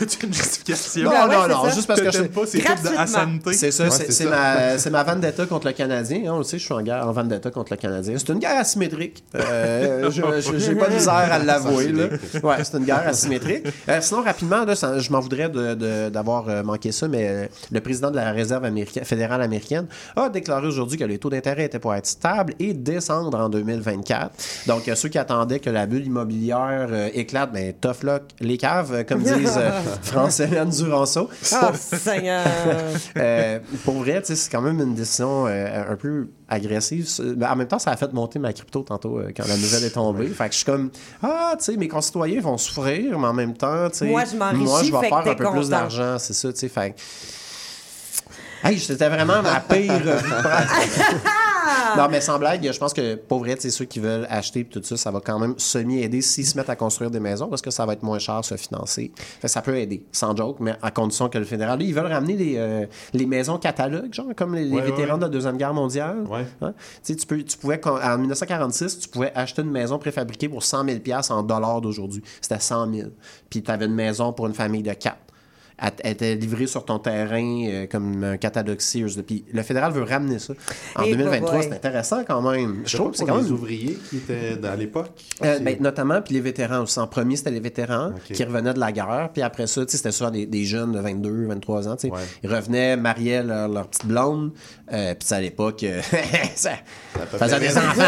[0.01, 1.03] Y une justification?
[1.05, 1.71] Non, Ben ouais, non, c'est non, ça.
[1.75, 3.53] juste parce que je pas ces types de.
[3.53, 4.31] C'est ça, Ouais, c'est c'est c'est ça.
[4.31, 6.23] ma, c'est ma vendetta contre le Canadien.
[6.33, 8.15] On le sait, je suis en guerre en vendetta contre le Canadien.
[8.19, 9.23] C'est une guerre asymétrique.
[9.35, 11.93] Euh, j'ai pas de misère à l'avouer.
[11.93, 12.05] là.
[12.43, 13.67] Ouais, c'est une guerre asymétrique.
[13.89, 17.49] Euh, sinon, rapidement, là, ça- je m'en voudrais de- de- d'avoir euh, manqué ça, mais
[17.71, 21.65] le président de la Réserve américaine, fédérale américaine a déclaré aujourd'hui que les taux d'intérêt
[21.65, 24.33] étaient pour être stables et descendre en 2024.
[24.67, 28.93] Donc, ceux qui attendaient que la bulle immobilière euh, éclate, ben, tough luck, les caves,
[28.95, 29.71] euh, comme disent euh,
[30.03, 31.29] France-Hélène Duranceau.
[31.53, 32.45] Oh, Seigneur.
[33.17, 37.07] Euh, pour vrai, c'est quand même une décision euh, un peu agressive.
[37.37, 39.91] Mais en même temps, ça a fait monter ma crypto tantôt quand la nouvelle est
[39.91, 40.29] tombée.
[40.29, 40.91] Fait que je suis comme,
[41.23, 44.37] ah, tu sais, mes concitoyens vont souffrir, mais en même temps, tu sais, Moi, je
[44.37, 45.53] m'enrichis, moi, je vais faire un peu content.
[45.53, 46.69] plus d'argent, c'est ça, tu sais.
[46.69, 46.95] Fait
[48.63, 51.01] Hey, c'était vraiment ma pire revue de presse.
[51.97, 54.97] Non, mais sans blague, je pense que pour vrai, ceux qui veulent acheter tout ça,
[54.97, 57.85] ça va quand même semi-aider s'ils se mettent à construire des maisons parce que ça
[57.87, 59.13] va être moins cher se financer.
[59.17, 61.95] Fait que ça peut aider, sans joke, mais à condition que le fédéral, là, ils
[61.95, 65.19] veulent ramener les, euh, les maisons catalogues, genre comme les, les Ouais, vétérans ouais.
[65.19, 66.25] de la Deuxième Guerre mondiale.
[66.29, 66.47] Ouais.
[66.63, 66.75] Hein?
[67.05, 70.63] Tu sais, tu, peux, tu pouvais, en 1946, tu pouvais acheter une maison préfabriquée pour
[70.63, 70.99] 100 000
[71.31, 72.23] en dollars d'aujourd'hui.
[72.41, 73.09] C'était 100 000.
[73.49, 75.19] Puis tu avais une maison pour une famille de quatre.
[75.83, 79.23] Elle elle était livrée sur ton terrain euh, comme un catalogue Sears.
[79.27, 80.55] Puis le fédéral veut ramener ça.
[80.97, 81.63] En Et 2023, boy.
[81.63, 82.83] c'est intéressant quand même.
[82.85, 85.11] Je trouve que c'est quand les même ouvriers qui étaient dans l'époque.
[85.45, 86.99] euh, ben, notamment, puis les vétérans aussi.
[86.99, 89.31] En premier, c'était les vétérans qui revenaient de la guerre.
[89.33, 91.97] Puis après ça, c'était souvent des, des jeunes de 22, 23 ans.
[91.97, 92.13] tu sais.
[92.13, 92.21] Ouais.
[92.43, 94.53] Ils revenaient, mariaient leur, leur petite blonde.
[94.93, 95.85] Euh, puis à l'époque,
[96.57, 96.71] ça
[97.15, 98.03] peut faisait faire des enfants.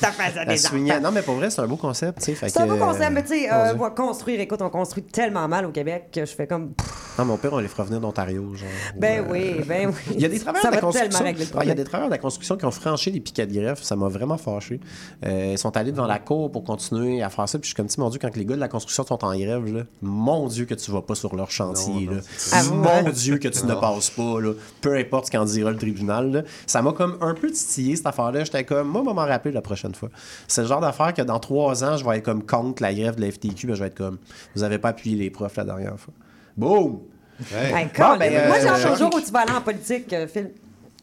[0.00, 1.00] Ça fait ça Ça des enfants.
[1.02, 2.20] Non, mais pour vrai, c'est un beau concept.
[2.20, 5.70] C'est un beau concept, mais tu sais, euh, construire, écoute, on construit tellement mal au
[5.70, 6.72] Québec que je fais comme.
[6.74, 8.54] pff, Non, mon père, on les fera venir d'Ontario.
[8.54, 8.68] genre.
[8.96, 9.94] Ben Euh, oui, ben oui.
[10.14, 11.24] Il y a des travailleurs de la construction.
[11.24, 11.74] Ah, il y a problème.
[11.76, 13.82] des travailleurs de la construction qui ont franchi les piquets de greffe.
[13.82, 14.80] Ça m'a vraiment fâché.
[15.24, 17.58] Euh, ils sont allés devant la cour pour continuer à faire ça.
[17.58, 19.64] Puis je suis comme, mon Dieu, quand les gars de la construction sont en grève,
[19.74, 22.06] là, mon Dieu que tu vas pas sur leur chantier.
[22.06, 22.22] Non, non, là.
[22.52, 22.62] Ah.
[23.04, 24.40] Mon Dieu que tu ne passes pas.
[24.40, 24.52] Là.
[24.82, 26.30] Peu importe ce qu'en dira le tribunal.
[26.30, 26.42] là.
[26.66, 28.44] Ça m'a comme un peu titillé cette affaire-là.
[28.44, 30.10] J'étais comme, moi, on va m'en rappeler la prochaine fois.
[30.48, 33.16] C'est le genre d'affaire que dans trois ans, je vais être comme contre la grève
[33.16, 33.68] de la FTQ.
[33.68, 34.18] Ben, je vais être comme,
[34.54, 36.12] vous avez pas appuyé les profs la dernière fois.
[36.56, 37.00] Boum!
[37.52, 37.72] Hey.
[37.74, 40.10] Hey, Bon, ben, moi, j'ai euh, hâte au jour où tu vas aller en politique,
[40.12, 40.52] euh, Phil.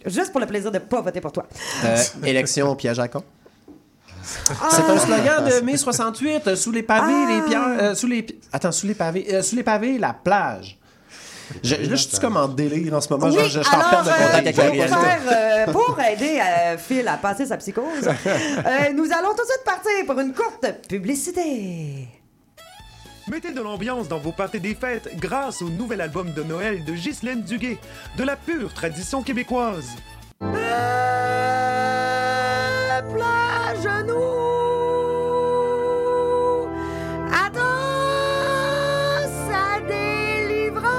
[0.06, 1.46] Juste pour le plaisir de pas voter pour toi.
[1.86, 3.24] Euh, élection piège à con.
[4.24, 7.30] C'est un slogan de mai 68, euh, sous les pavés, Ah.
[7.30, 10.78] les pierres, euh, sous les attends, sous les pavés, euh, sous les pavés, la plage.
[11.62, 13.80] Je, là, je suis comme en délire en ce moment, genre, je, je suis en
[13.80, 14.96] alors, perte de euh, contact avec la pour, réalité.
[14.96, 15.22] faire,
[15.68, 19.64] euh, pour aider euh, Phil à passer sa psychose, euh, nous allons tout de suite
[19.66, 22.08] partir pour une courte publicité.
[23.30, 26.94] Mettez de l'ambiance dans vos parties des fêtes grâce au nouvel album de Noël de
[26.94, 27.78] Ghislaine Duguay,
[28.18, 29.96] de la pure tradition québécoise.
[37.32, 37.62] attends
[39.48, 40.92] sa délivrance.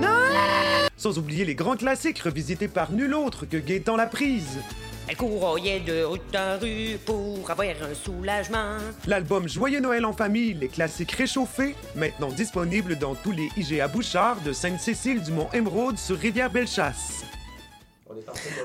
[0.00, 0.88] Noël.
[0.96, 4.60] Sans oublier les grands classiques revisités par nul autre que Gaëtan la prise.
[5.10, 8.76] Elle courroyait de rue en rue pour avoir un soulagement.
[9.08, 14.40] L'album Joyeux Noël en famille, les classiques réchauffés, maintenant disponible dans tous les IGA Bouchard
[14.42, 17.24] de Sainte-Cécile du Mont-Émeraude sur Rivière-Belle-Chasse.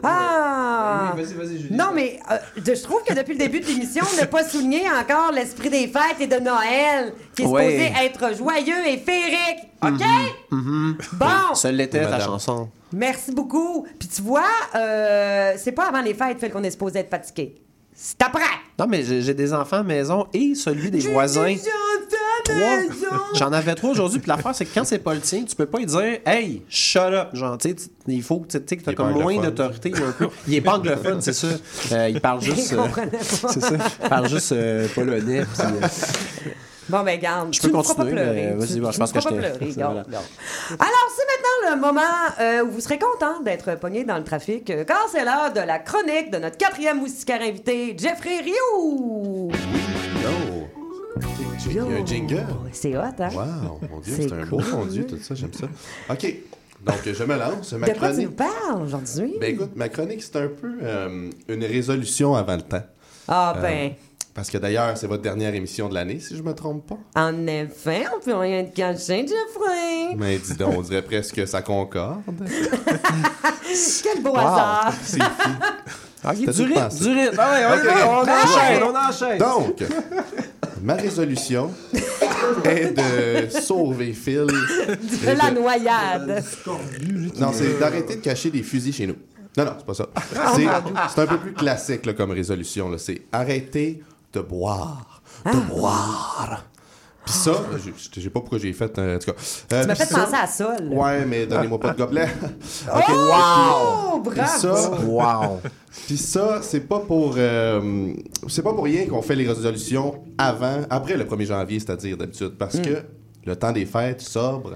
[0.04, 1.14] Ah!
[1.16, 1.76] Oui, vas-y, vas-y, Julie.
[1.76, 4.84] Non, mais euh, je trouve que depuis le début de l'émission, on n'a pas souligné
[4.90, 7.70] encore l'esprit des fêtes et de Noël, qui est Ouais.
[7.72, 9.64] supposé être joyeux et féerique.
[9.84, 10.02] OK?
[11.14, 12.22] Bon, Ça l'était ta Madame.
[12.28, 12.70] chanson.
[12.92, 13.86] merci beaucoup.
[14.00, 14.44] Puis tu vois,
[14.76, 17.56] euh, c'est pas avant les fêtes Phil, qu'on est supposé être fatigué.
[17.98, 18.44] C'est après.
[18.78, 21.56] Non, mais j'ai des enfants à maison et celui des voisins.
[22.44, 23.20] Trois.
[23.36, 24.20] J'en avais trois aujourd'hui.
[24.20, 26.62] Puis l'affaire, c'est que quand c'est pas le tien, tu peux pas lui dire Hey,
[26.68, 27.30] shut up.
[27.34, 27.74] Genre, tu
[28.08, 30.28] il faut que tu sais, que t'as Il est pas comme moins d'autorité un peu.
[30.48, 31.48] Il est pas anglophone, c'est ça.
[31.94, 32.74] Euh, il parle juste.
[32.74, 32.88] Euh,
[33.22, 33.78] c'est ça.
[34.04, 35.46] Il parle juste euh, polonais.
[35.46, 35.88] puis, euh,
[36.90, 37.54] Bon, ben, garde.
[37.54, 38.36] Je tu peux ne feras pas continuer, pleurer.
[38.36, 40.04] mais vas-y, Tu- bon, je tu pense ne que je pleurer, voilà.
[40.80, 42.02] Alors, c'est maintenant le moment
[42.40, 45.62] euh, où vous serez content d'être pogné dans le trafic, euh, car c'est l'heure de
[45.62, 49.52] la chronique de notre quatrième moustiquaire invité, Jeffrey Rioux.
[50.24, 50.68] Yo!
[51.68, 52.46] Il y a un jingle.
[52.72, 53.30] C'est hot, hein?
[53.34, 54.72] Wow, mon Dieu, C'est un beau cool.
[54.72, 55.66] rendu, tout ça, j'aime ça.
[56.14, 56.36] OK,
[56.86, 57.74] donc je me lance.
[57.74, 58.26] Ma De quoi tu chronique.
[58.30, 59.34] nous parles aujourd'hui?
[59.42, 62.84] Ben écoute, ma chronique, c'est un peu euh, une résolution avant le temps.
[63.28, 63.94] ah, ben.
[64.36, 66.98] Parce que d'ailleurs, c'est votre dernière émission de l'année, si je me trompe pas.
[67.16, 70.14] En effet, on peut rien te cacher, Jeffrey.
[70.18, 72.20] Mais dis donc, on dirait presque que ça concorde.
[74.04, 74.38] Quel beau Wow.
[74.40, 74.94] hasard.
[75.04, 76.52] C'est fou.
[76.52, 77.38] Du rythme, du rythme.
[77.38, 79.38] Ah ouais, on enchaîne, on enchaîne.
[79.38, 79.84] Donc,
[80.82, 81.72] ma résolution
[82.66, 84.48] est de sauver Phil.
[84.48, 86.44] De la noyade.
[87.40, 89.16] Non, c'est d'arrêter de cacher des fusils chez nous.
[89.58, 90.08] Non, non, c'est pas ça.
[90.36, 90.54] Ah,
[91.14, 92.92] C'est, un peu plus classique là, comme résolution.
[92.98, 94.02] C'est arrêter
[94.36, 95.22] de boire.
[95.44, 95.52] Ah.
[95.54, 96.64] De boire.
[97.26, 98.98] Puis ça, je je sais pas pourquoi j'ai fait.
[99.00, 99.38] euh, en tout cas.
[99.74, 100.96] Euh, Tu m'as fait ça- penser à ça, là.
[100.96, 102.28] Ouais, mais donnez-moi pas de gobelet.
[102.94, 104.48] Oh, Puis bravo.
[104.60, 105.60] ça, Wow.
[106.08, 108.14] puis ça, c'est pas pour euh,
[108.48, 112.54] c'est pas pour rien qu'on fait les résolutions avant, après le 1er janvier, c'est-à-dire d'habitude,
[112.60, 112.82] parce Mm.
[112.84, 112.96] que
[113.46, 114.76] le temps des fêtes sobre,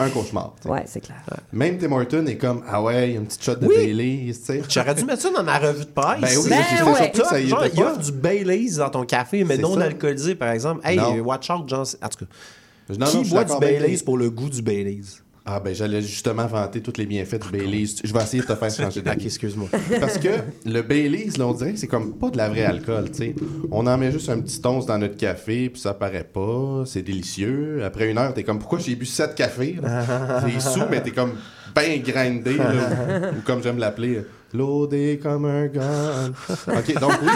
[0.00, 0.54] un cauchemar.
[0.64, 1.22] Ouais, c'est clair.
[1.52, 4.34] Même Tim Horton est comme ah ouais, une petite shot de Oui.
[4.34, 4.62] Sais.
[4.68, 6.20] J'aurais dû mettre ça dans ma revue de presse.
[6.20, 7.12] Ben oui, Ben ouais.
[7.24, 9.82] ça y Genre, il y a du Baileys dans ton café, mais non ça.
[9.84, 10.80] alcoolisé, par exemple.
[10.84, 11.16] Hey, Non.
[11.20, 12.94] watch out, genre, en tout cas.
[12.98, 15.02] Non, qui boit du Baileys pour le goût du Baileys?
[15.50, 17.96] Ah ben j'allais justement vanter tous les bienfaits du Baileys.
[18.04, 19.24] Je vais essayer de te faire changer d'avis.
[19.24, 19.70] excuse-moi.
[19.98, 20.28] Parce que
[20.66, 23.34] le Baileys, là, on dirait que c'est comme pas de la vraie alcool, tu sais.
[23.70, 27.00] On en met juste un petit once dans notre café, puis ça paraît pas, c'est
[27.00, 27.82] délicieux.
[27.82, 29.76] Après une heure, t'es comme, pourquoi j'ai bu sept cafés?
[30.44, 31.32] T'es sous, mais t'es comme
[31.74, 33.30] ben grindé, là.
[33.32, 34.20] ou comme j'aime l'appeler,
[34.54, 36.32] loadé comme un gun.
[36.68, 37.28] OK, donc oui.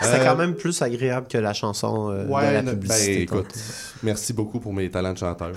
[0.00, 3.14] C'est Euh, quand même plus agréable que la chanson euh, de Ouais, la ne- publicité.
[3.16, 3.54] ben écoute,
[4.02, 5.50] merci beaucoup pour mes talents de chanteur.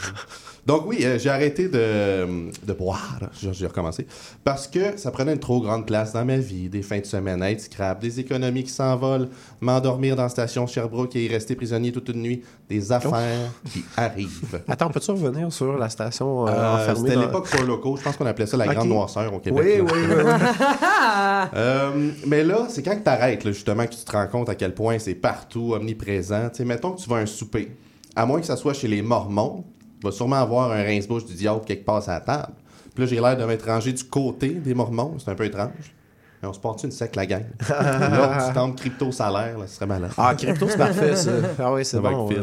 [0.66, 2.26] Donc oui, euh, j'ai arrêté de,
[2.66, 4.06] de boire, j'ai recommencé,
[4.44, 7.42] parce que ça prenait une trop grande place dans ma vie, des fins de semaine
[7.42, 9.30] à être scrap, des économies qui s'envolent,
[9.62, 13.84] m'endormir dans la station Sherbrooke et y rester prisonnier toute une nuit, des affaires qui
[13.98, 14.62] arrivent.
[14.68, 18.26] Attends, peux-tu revenir sur la station enfermée C'était dans- l'époque pour locaux, je pense qu'on
[18.28, 19.64] appelait ça la grande noirceur au Québec.
[19.64, 19.84] Oui, là.
[19.84, 20.16] oui, oui.
[20.26, 20.49] oui.
[21.56, 24.56] Euh, mais là, c'est quand tu t'arrêtes, là, justement, que tu te rends compte à
[24.56, 26.50] quel point c'est partout, omniprésent?
[26.50, 27.72] Tu sais, mettons que tu vas à un souper.
[28.16, 29.64] À moins que ça soit chez les Mormons,
[30.00, 32.54] tu vas sûrement avoir un rince-bouche du diable quelque part à la table.
[32.94, 35.16] Puis là, j'ai l'air de m'être rangé du côté des Mormons.
[35.20, 35.94] C'est un peu étrange.
[36.42, 37.44] Mais on se porte une sec, la gang?
[37.70, 40.12] Là, tu tentes crypto-salaire, là, ce serait malade.
[40.18, 41.32] Ah, crypto, c'est parfait, ça.
[41.60, 42.30] Ah oui, c'est va bon.
[42.30, 42.36] ouais.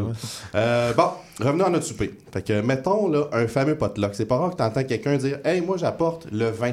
[0.55, 1.09] Euh, bon,
[1.41, 2.13] revenons à notre souper.
[2.31, 4.15] Fait que, mettons, là, un fameux potluck.
[4.15, 6.73] C'est pas rare que tu entends quelqu'un dire Hey, moi, j'apporte le vin.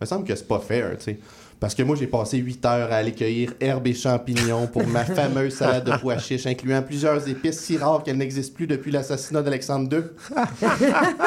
[0.00, 1.18] Il me semble que c'est pas fair, tu sais.
[1.60, 5.04] Parce que moi, j'ai passé 8 heures à aller cueillir herbes et champignons pour ma
[5.04, 9.42] fameuse salade de pois chiches, incluant plusieurs épices si rares qu'elles n'existent plus depuis l'assassinat
[9.42, 10.04] d'Alexandre II.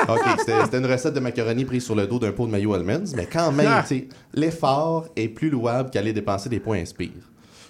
[0.09, 3.13] OK, c'était une recette de macaroni prise sur le dos d'un pot de maillot almonds,
[3.15, 7.11] mais quand même, tu sais, l'effort est plus louable qu'aller dépenser des points inspire.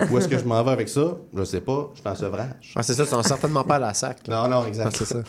[0.09, 1.17] Où est-ce que je m'en vais avec ça?
[1.35, 2.73] Je sais pas, je fais un sevrage.
[2.75, 4.25] Ah, c'est ça, tu n'as certainement pas à la sac.
[4.27, 4.47] là.
[4.47, 4.97] Non, non, exact.
[5.01, 5.19] Ah, ça.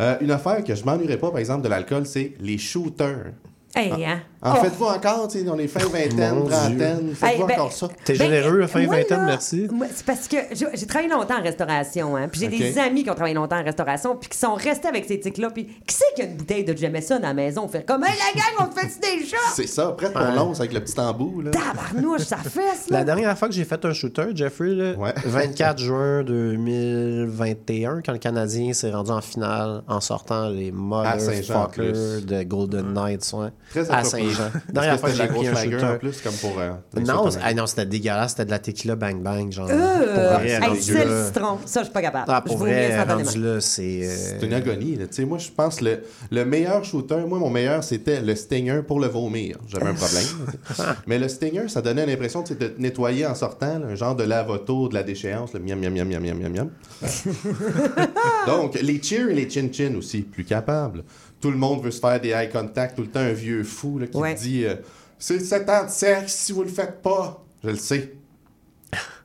[0.00, 3.32] Euh, une affaire que je m'ennuierais pas, par exemple, de l'alcool, c'est les shooters.
[3.74, 4.22] Hey, hein?
[4.46, 4.62] En Oh.
[4.62, 6.50] faites-vous encore, tu sais, dans les fins vingtaine, Mon Dieu.
[6.52, 7.88] trentaine, faites-vous Hey, ben, encore ça?
[8.04, 9.68] T'es Ben, généreux, fin moi, vingtaine, là, merci.
[9.72, 13.10] moi, C'est parce que j'ai travaillé longtemps en restauration, hein, puis j'ai des amis qui
[13.10, 16.14] ont travaillé longtemps en restauration, puis qui sont restés avec ces tics-là, puis qui c'est
[16.14, 17.66] qui a une bouteille de Jameson à la maison?
[17.68, 19.36] Faire comme, hey, la gang, on te fait des shots?
[19.54, 20.34] C'est ça, prête Ouais.
[20.34, 21.50] l'once avec le petit embout, là.
[21.50, 22.98] Tabarnouche, ça fesse, là.
[22.98, 25.12] La dernière fois que j'ai fait un shooter, Jeffrey, là, Ouais.
[25.24, 32.42] 24 juin 2021, quand le Canadien s'est rendu en finale en sortant les motherfuckers de
[32.44, 34.04] Golden Knights ouais, Très à.
[34.04, 34.35] Saint-Jean.
[34.44, 35.98] Est-ce Dernière que fois que c'était j'ai de la pris un grosse lager en shooter.
[35.98, 36.58] plus, comme pour...
[36.60, 36.70] euh,
[37.06, 38.30] Non, ah non, c'était dégueulasse.
[38.32, 39.68] C'était de la tequila bang bang, genre.
[39.70, 41.58] Euh, pour vrai, hey, rendu c'est le citron.
[41.66, 42.24] Ça, je suis pas capable.
[42.28, 43.28] Ah, pour vrai, instantanément.
[43.30, 44.00] rendu là, c'est...
[44.06, 44.96] euh, C'est une agonie.
[44.96, 45.06] là.
[45.06, 48.82] Tu sais, moi, je pense le, le meilleur shooter, moi, mon meilleur, c'était le Stinger
[48.86, 49.56] pour le vomir.
[49.68, 50.24] J'avais un problème.
[51.06, 54.24] Mais le Stinger, ça donnait l'impression de te nettoyer en sortant, là, un genre de
[54.24, 56.70] lave-auto de la déchéance, le miam, miam, miam, miam, miam, miam, miam.
[58.46, 61.02] Donc, les cheers et les chin-chin aussi, plus capables.
[61.40, 63.98] Tout le monde veut se faire des eye contact, tout le temps un vieux fou
[63.98, 64.34] là, qui Ouais.
[64.34, 64.76] dit euh,
[65.18, 67.44] C'est 7 ans de sexe si vous le faites pas.
[67.62, 68.14] Je le sais.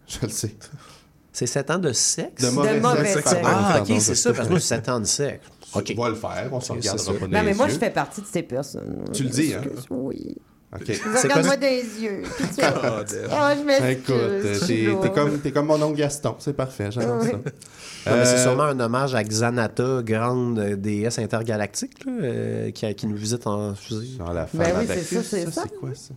[0.08, 0.56] Je le sais.
[1.32, 2.44] C'est 7 ans de sexe?
[2.44, 3.34] De mauvais, mauvais sexe.
[3.44, 5.46] Ah, ok, c'est ça, parce que moi, c'est 7 ans de sexe.
[5.86, 7.90] Tu vas le faire, on se Ok, c'est regardera pas Non, mais moi, je fais
[7.90, 9.06] partie de ces personnes.
[9.14, 9.62] Tu le dis, hein?
[9.90, 10.38] Oui.
[10.74, 11.58] Regarde-moi ça?
[11.58, 12.24] des yeux.
[12.64, 14.70] Oh, je m'excuse.
[14.72, 17.30] Écoute, t'es comme, t'es comme mon oncle Gaston, c'est parfait, j'adore ça.
[18.04, 23.16] C'est Euh, sûrement un hommage à Xanata, grande déesse intergalactique, là, euh, qui, qui nous
[23.18, 24.18] visite en fusée.
[24.18, 25.64] Dans la Ben oui, c'est ça, c'est ça.
[25.64, 26.14] c'est quoi ça?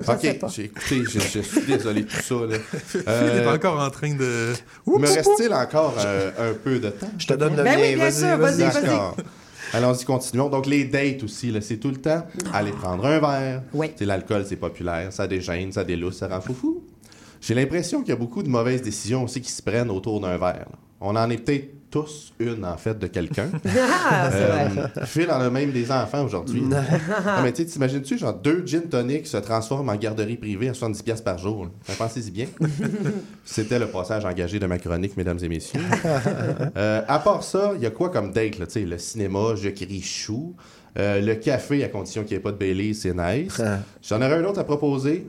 [0.00, 2.34] Je ok, j'ai écouté, je, je suis désolé de tout ça.
[2.34, 2.56] Là.
[2.94, 3.08] Il est
[3.46, 4.52] Euh, encore en train de.
[4.86, 7.10] me reste-t-il encore euh, un peu de temps?
[7.18, 9.24] Je te donne le Ben mien, oui, bien vas-y, sûr, vas-y.
[9.74, 10.48] Allons-y, continuons.
[10.48, 13.62] Donc, les dates aussi, là, c'est tout le temps aller prendre un verre.
[13.72, 13.90] Oui.
[13.96, 16.84] C'est l'alcool, c'est populaire, ça dégêne, ça délousse, ça rend foufou.
[17.40, 20.38] J'ai l'impression qu'il y a beaucoup de mauvaises décisions aussi qui se prennent autour d'un
[20.38, 20.66] verre.
[20.70, 20.78] là.
[21.00, 23.50] On en est peut-être tous une, en fait, de quelqu'un.
[24.06, 24.28] Ah.
[24.32, 24.68] Euh,
[25.04, 26.62] Phil en a même des enfants aujourd'hui.
[27.26, 30.72] Ah, mais tu sais, t'imagines-tu, genre, deux gin tonic se transforment en garderie privée à
[30.72, 31.68] 70$ piastres par jour.
[31.98, 32.46] Pensez-y bien.
[33.44, 35.80] C'était le passage engagé de ma chronique, mesdames et messieurs.
[36.76, 38.66] Euh, à part ça, il y a quoi comme date, là?
[38.66, 40.54] Tu sais, le cinéma, je crie chou.
[40.98, 43.60] Euh, le café, à condition qu'il n'y ait pas de Bailey, c'est nice.
[44.02, 45.26] J'en aurais un autre à proposer.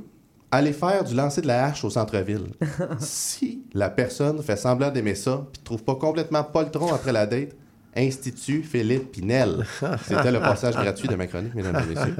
[0.51, 2.47] Aller faire du lancer de la hache au centre-ville.
[2.99, 7.49] si la personne fait semblant d'aimer ça, puis trouve pas complètement poltron après la date,
[7.95, 9.65] Institut Philippe Pinel.
[10.07, 12.15] C'était le passage gratuit de ma chronique, mesdames et messieurs.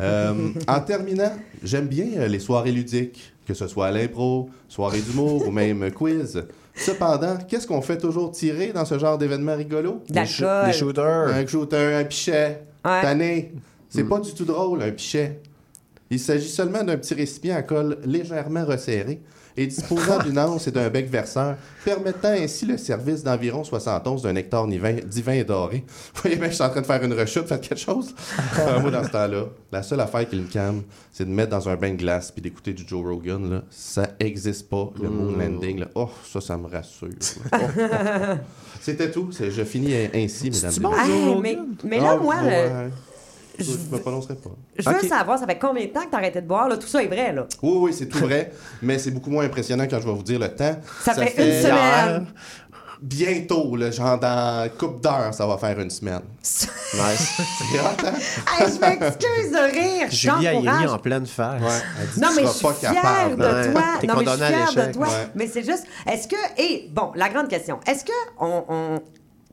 [0.00, 5.00] Euh, en terminant, j'aime bien euh, les soirées ludiques, que ce soit à l'impro, soirée
[5.00, 6.44] d'humour ou même quiz.
[6.74, 10.02] Cependant, qu'est-ce qu'on fait toujours tirer dans ce genre d'événement rigolo?
[10.08, 10.66] De l'alcool.
[10.66, 11.28] Des shooters.
[11.28, 12.62] Un shooter, un pichet.
[12.84, 13.02] Ouais.
[13.02, 13.52] Tanné.
[13.88, 15.40] C'est pas du tout drôle, un pichet.
[16.10, 19.20] Il s'agit seulement d'un petit récipient à colle légèrement resserré
[19.56, 24.34] et disposant d'une anse et d'un bec verseur, permettant ainsi le service d'environ 71 d'un
[24.36, 25.84] hectare divin, divin et doré.
[26.14, 28.14] Vous voyez bien, je suis en train de faire une rechute, faites quelque chose.
[28.58, 31.68] Euh, moi, dans ce temps-là, la seule affaire qui me calme, c'est de mettre dans
[31.68, 33.48] un bain de glace puis d'écouter du Joe Rogan.
[33.50, 33.62] Là.
[33.70, 35.78] Ça existe pas, le moon landing.
[35.80, 35.88] Là.
[35.94, 37.08] Oh, ça, ça me rassure.
[37.52, 37.56] Oh.
[38.80, 39.30] C'était tout.
[39.32, 41.40] Je finis ainsi, mesdames et messieurs.
[41.42, 42.90] Mais, mais là, Ah, moi, le-
[43.58, 44.50] Je me prononcerai pas.
[44.78, 46.68] je veux savoir, ça fait combien de temps que t'as arrêté de boire?
[46.68, 46.76] Là?
[46.76, 47.46] Tout ça est vrai, là.
[47.62, 50.38] Oui, oui, c'est tout vrai, mais c'est beaucoup moins impressionnant quand je vais vous dire
[50.40, 50.76] le temps.
[51.02, 52.26] Ça fait une semaine.
[53.02, 56.22] Bientôt, là, genre dans une couple d'heures, ça va faire une semaine.
[56.42, 56.68] Nice.
[57.58, 58.12] C'est hot, hein?
[58.58, 60.06] Hey, je m'excuse de rire.
[60.10, 60.80] Julie a t'encourage.
[60.80, 61.60] mis en pleine face.
[62.00, 63.36] Elle dit, Non, tu mais je suis pas fière capable.
[63.36, 63.72] de Ouais.
[63.72, 63.82] toi.
[64.00, 64.92] T'es Non, mais je condamné à suis fière de l'échec.
[64.94, 65.06] toi.
[65.08, 65.28] Ouais.
[65.34, 69.00] Mais c'est juste, est-ce que, et bon, la grande question, est-ce que on, on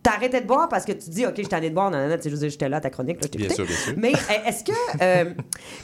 [0.09, 2.09] arrêté de boire parce que tu dis, OK, je t'en ai de boire, non, non,
[2.09, 3.93] non, tu sais, j'étais là à ta chronique, là, je Bien sûr, bien sûr.
[3.97, 5.33] Mais euh, est-ce que euh,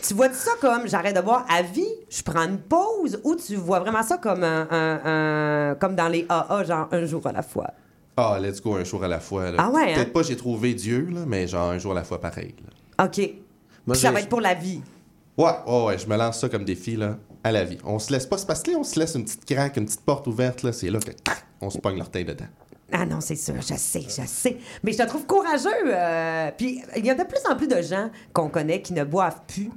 [0.06, 3.56] tu vois ça comme j'arrête de boire à vie, je prends une pause, ou tu
[3.56, 7.32] vois vraiment ça comme un, un- un- comme dans les AA, genre un jour à
[7.32, 7.68] la fois?
[8.16, 9.52] Ah, let's go, un jour à la fois.
[9.52, 9.58] là.
[9.60, 9.96] Ah ouais, hein?
[9.96, 12.56] Peut-être pas j'ai trouvé Dieu, là, mais genre un jour à la fois pareil.
[12.98, 13.06] là.
[13.06, 13.18] OK.
[13.86, 14.82] Moi, Puis ça va être pour la vie.
[15.38, 17.78] Ouais, ouais, ouais, je me lance ça comme défi là, à la vie.
[17.86, 20.26] On se laisse pas se passer, on se laisse une petite craque, une petite porte
[20.26, 21.12] ouverte, là, c'est là que
[21.62, 22.48] on se pogne l'orteil dedans.
[22.92, 24.58] Ah non, c'est sûr, je sais, je sais.
[24.84, 25.70] Mais je te trouve courageux.
[25.88, 29.04] euh, puis il y a de plus en plus de gens qu'on connaît qui ne
[29.04, 29.70] boivent plus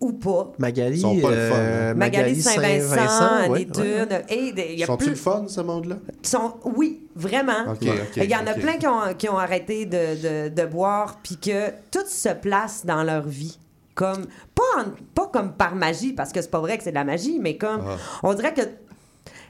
[0.00, 0.50] ou pas.
[0.58, 1.94] Magali, Ils sont pas le fun, euh, hein.
[1.94, 3.64] Magali Saint-Vincent, ouais, Annie ouais.
[3.66, 5.96] Dune, et des- y a Sont-tu plus le fun, ce monde-là?
[6.22, 7.74] sont oui vraiment
[8.16, 11.36] il y en a plein qui ont, qui ont arrêté de, de, de boire puis
[11.36, 13.58] que tout se place dans leur vie
[13.94, 16.94] comme pas en- pas comme par magie parce que c'est pas vrai que c'est de
[16.96, 17.96] la magie mais comme Ah.
[18.22, 18.62] on dirait que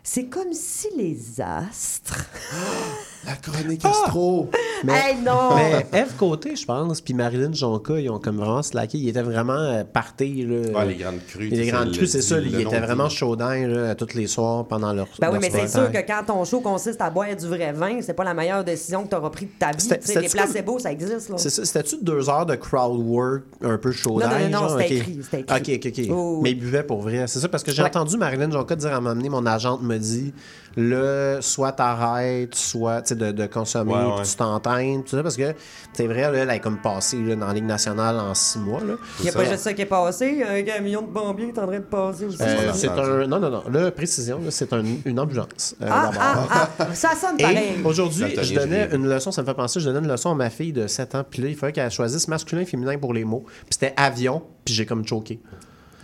[0.03, 2.27] c'est comme si les astres
[3.25, 4.49] La chronique astro!
[4.85, 8.63] Mais, Hey, non mais Eve Côté, je pense, puis Marilyn Jonca, ils ont comme vraiment
[8.63, 8.99] slacké.
[8.99, 10.45] Ils étaient vraiment euh, partés.
[10.49, 11.49] Là, Ah, les grandes crues.
[11.49, 12.39] Les grandes crues, c'est ça.
[12.41, 15.91] Ils étaient vraiment chaudins tous les soirs pendant leur Ben oui, leur mais c'est sûr
[15.93, 19.05] que quand ton show consiste à boire du vrai vin, c'est pas la meilleure décision
[19.05, 20.21] que tu auras prise de ta vie.
[20.21, 21.29] Les placebos, ça existe.
[21.29, 21.39] Là.
[21.39, 24.29] C'est ça, C'était-tu deux heures de crowd work un peu chaudin?
[24.29, 25.21] Non, non, non, non, c'était écrit.
[25.33, 26.07] OK, OK, OK.
[26.11, 26.41] Oh.
[26.43, 27.27] Mais ils buvaient pour vrai.
[27.29, 27.89] C'est ça, parce que j'ai Ouais.
[27.89, 30.33] entendu Marilyn Jonca dire à un moment donné, mon agente me dit,
[30.77, 35.37] le soit t'arrêtes, soit tu sais, de, de consommer, Ouais, tu t'entraînes, tout ça, parce
[35.37, 35.55] que
[35.93, 38.81] c'est vrai, là, elle est comme passée là, dans la Ligue nationale en six mois.
[38.81, 38.95] Là.
[39.19, 39.39] Il n'y a ça.
[39.39, 40.43] pas juste ça qui est passé.
[40.49, 42.39] Un camion de pompiers est en train de passer aussi.
[42.41, 43.27] Euh, ça, c'est un.
[43.27, 43.63] Non, non, non.
[43.71, 45.75] Là, précision, là, c'est un- une ambulance.
[45.83, 47.75] euh, ah, ah, ah, ça sonne pareil.
[47.85, 50.51] aujourd'hui, je donnais une leçon, ça me fait penser, je donnais une leçon à ma
[50.51, 53.25] fille de 7 ans, puis là, il fallait qu'elle choisisse masculin et féminin pour les
[53.25, 53.45] mots.
[53.47, 55.41] Puis c'était avion, puis j'ai comme choqué.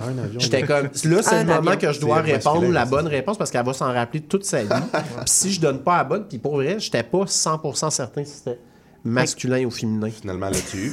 [0.01, 0.39] Un avion.
[0.39, 1.77] J'étais comme, là, c'est le moment avion.
[1.77, 4.69] que je dois répondre la bonne réponse parce qu'elle va s'en rappeler toute sa vie.
[4.93, 8.33] puis si je donne pas la bonne, puis pour vrai, j'étais pas 100% certain si
[8.33, 8.59] c'était
[9.05, 10.11] masculin ou féminin.
[10.11, 10.93] Finalement, là-dessus.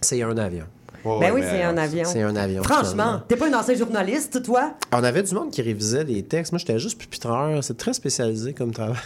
[0.00, 0.66] C'est un avion.
[1.04, 2.04] Ben oui, c'est un avion.
[2.06, 2.62] C'est un avion.
[2.62, 4.74] Franchement, t'es pas un ancien journaliste, toi?
[4.92, 6.52] On avait du monde qui révisait les textes.
[6.52, 7.62] Moi, j'étais juste pupitreur.
[7.64, 8.96] C'est très spécialisé comme travail.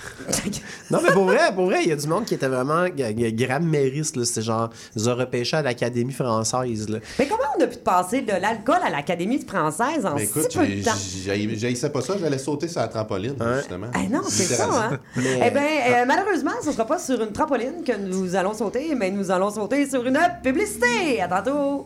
[0.90, 4.16] non, mais pour vrai, pour vrai, il y a du monde qui était vraiment grammairiste.
[4.16, 4.24] là.
[4.24, 6.88] C'était genre, ils ont repêché à l'Académie française.
[6.88, 6.98] là.
[7.18, 10.46] Mais comment on a pu te passer de l'alcool à l'Académie française en Mais écoute,
[10.50, 10.90] si peu j'ai- de temps?
[11.24, 13.86] j'ai- j'haïssais pas ça, j'allais sauter sur la trampoline, justement.
[13.94, 14.98] Ah non, c'est ça, hein?
[15.16, 18.94] Eh bien, euh, malheureusement, ce ne sera pas sur une trampoline que nous allons sauter,
[18.94, 21.20] mais nous allons sauter sur une publicité.
[21.22, 21.85] À tantôt!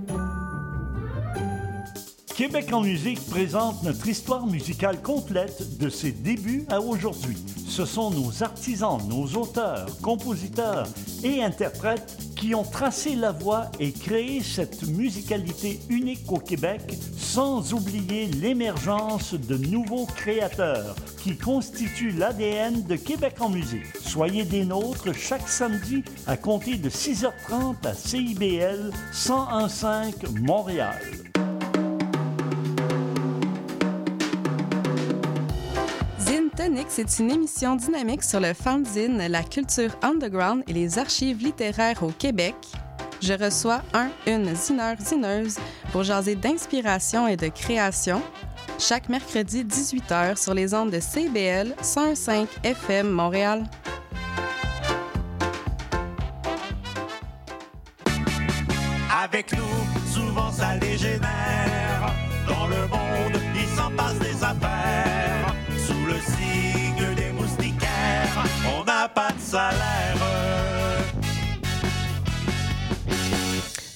[2.41, 7.37] Québec en musique présente notre histoire musicale complète de ses débuts à aujourd'hui.
[7.67, 10.87] ce sont nos artisans, nos auteurs, compositeurs
[11.23, 16.81] et interprètes qui ont tracé la voie et créé cette musicalité unique au Québec,
[17.15, 23.85] sans oublier l'émergence de nouveaux créateurs qui constituent l'ADN de Québec en musique.
[24.01, 29.85] Soyez des nôtres chaque samedi à compter de 6h30 à CIBL 1015
[30.41, 31.20] Montréal.
[36.89, 42.09] C'est une émission dynamique sur le fanzine, la culture underground et les archives littéraires au
[42.09, 42.53] Québec.
[43.19, 45.57] Je reçois un, une zineur, zineuse
[45.91, 48.21] pour jaser d'inspiration et de création.
[48.77, 53.63] Chaque mercredi 18h sur les ondes de CBL 105 FM Montréal.
[59.23, 60.77] Avec nous, souvent ça.
[62.47, 64.80] Dans le monde, il s'en passe des affaires.
[69.01, 70.15] N'a pas de salaire.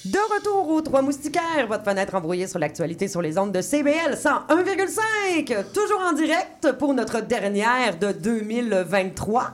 [0.04, 4.14] De retour aux Trois Moustiquaires, votre fenêtre embrouillée sur l'actualité sur les ondes de CBL
[4.16, 5.64] 101,5.
[5.72, 9.50] Toujours en direct pour notre dernière de 2023.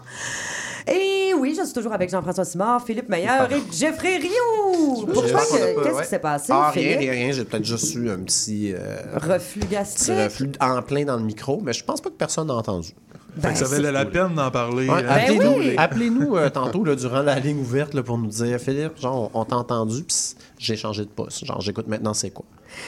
[0.91, 5.07] Et oui, je suis toujours avec Jean-François Simard, Philippe Meilleur et Jeffrey Rioux.
[5.13, 5.41] Pourquoi?
[5.43, 6.99] que- Qu'est-ce qui s'est passé, Ah, rien, Philippe?
[7.01, 7.33] rien, rien.
[7.33, 8.73] J'ai peut-être juste eu un petit.
[8.75, 10.19] euh, Reflux petit gastrique.
[10.19, 12.91] reflux en plein dans le micro, mais je pense pas que personne n'a entendu.
[13.41, 14.89] Que ça valait la peine d'en parler.
[14.89, 15.75] Ouais, euh, appelez-nous oui.
[15.77, 19.45] appelez-nous, euh, tantôt là, durant la ligne ouverte là, pour nous dire Philippe, genre, on
[19.45, 20.17] t'a entendu, puis
[20.59, 21.45] j'ai changé de poste.
[21.45, 22.45] Genre, j'écoute maintenant, c'est quoi?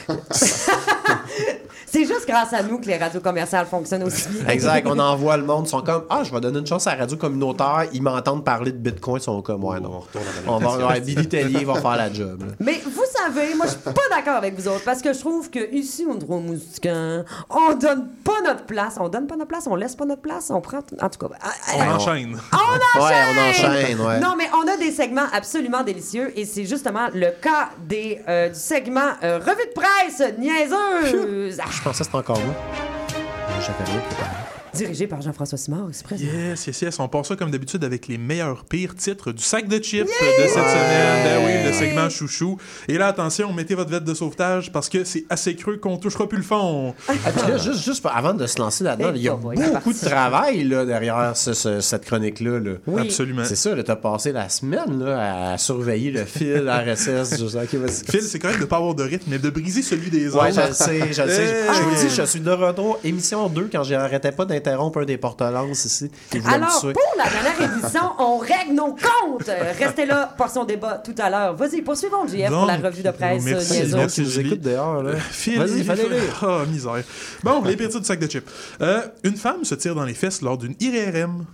[1.87, 4.47] C'est juste grâce à nous que les radios commerciales fonctionnent aussi bien.
[4.49, 6.91] Exact, on envoie le monde, ils sont comme Ah, je vais donner une chance à
[6.91, 10.01] la radio communautaire, ils m'entendent parler de Bitcoin, ils sont comme Ouais, non.
[10.45, 12.41] On va, ouais, Billy Tellier va faire la job.
[12.41, 12.53] là.
[12.59, 15.49] Mais vous savez, moi, je suis pas d'accord avec vous autres parce que je trouve
[15.49, 18.95] que ici, on droit moustiquin, on donne pas notre place.
[18.99, 20.79] On donne pas notre place, on laisse pas notre place, on prend.
[21.01, 21.35] En tout cas.
[21.41, 22.37] ah, On ah, enchaîne.
[22.53, 23.01] On enchaîne!
[23.01, 24.19] Ouais, on enchaîne, ouais.
[24.19, 28.49] Non, mais on a des segments absolument délicieux et c'est justement le cas des, euh,
[28.49, 32.53] du segment euh, Revue de presse niaiseuse, Ah, Je pensais que c'était encore moi.
[33.59, 34.54] J'avais rien préparé.
[34.75, 36.25] Dirigé par Jean-François Simard, c'est présent.
[36.25, 36.99] Yes, yes, yes.
[36.99, 40.41] On part ça comme d'habitude avec les meilleurs pires titres du sac de chips de
[40.43, 41.23] cette semaine.
[41.23, 42.57] Ben oui, le segment chouchou.
[42.87, 46.27] Et là, attention, mettez votre veste de sauvetage parce que c'est assez creux qu'on touchera
[46.27, 46.93] plus le fond.
[47.07, 49.37] Ah, puis là, juste, juste avant de se lancer là-dedans, il y a Oh
[49.73, 52.59] beaucoup de travail là, derrière ce- ce- cette chronique-là.
[52.59, 52.71] là.
[52.87, 53.01] Oui.
[53.03, 53.43] Absolument.
[53.45, 57.39] C'est ça, tu as passé la semaine là, à surveiller le fil RSS.
[57.39, 57.65] je sais.
[58.09, 60.43] Phil, c'est correct de pas avoir de rythme, mais de briser celui des autres.
[60.43, 61.43] Ouais, je le sais, je le sais.
[61.43, 61.75] Hey!
[61.75, 62.99] Je vous dis, je suis de retour.
[63.03, 66.11] Émission 2, quand j'arrêtais pas d'interrompre un des porte-lances ici.
[66.45, 69.49] Alors, pour la dernière édition, on règle nos comptes.
[69.49, 71.55] Euh, Restez là pour son débat tout à l'heure.
[71.55, 73.95] Vas-y, poursuivons, JF, pour la revue de presse euh, merci, niaiseuse.
[73.95, 75.11] merci, qui nous écoute dehors, là.
[75.11, 76.05] Euh, Phil, Vas-y, il fallait.
[76.41, 77.03] Ah, misère.
[77.43, 78.49] Bon, les pires titres du sac de chips.
[78.81, 81.45] Euh, une femme se tire dans les fesses lors d'une IRM.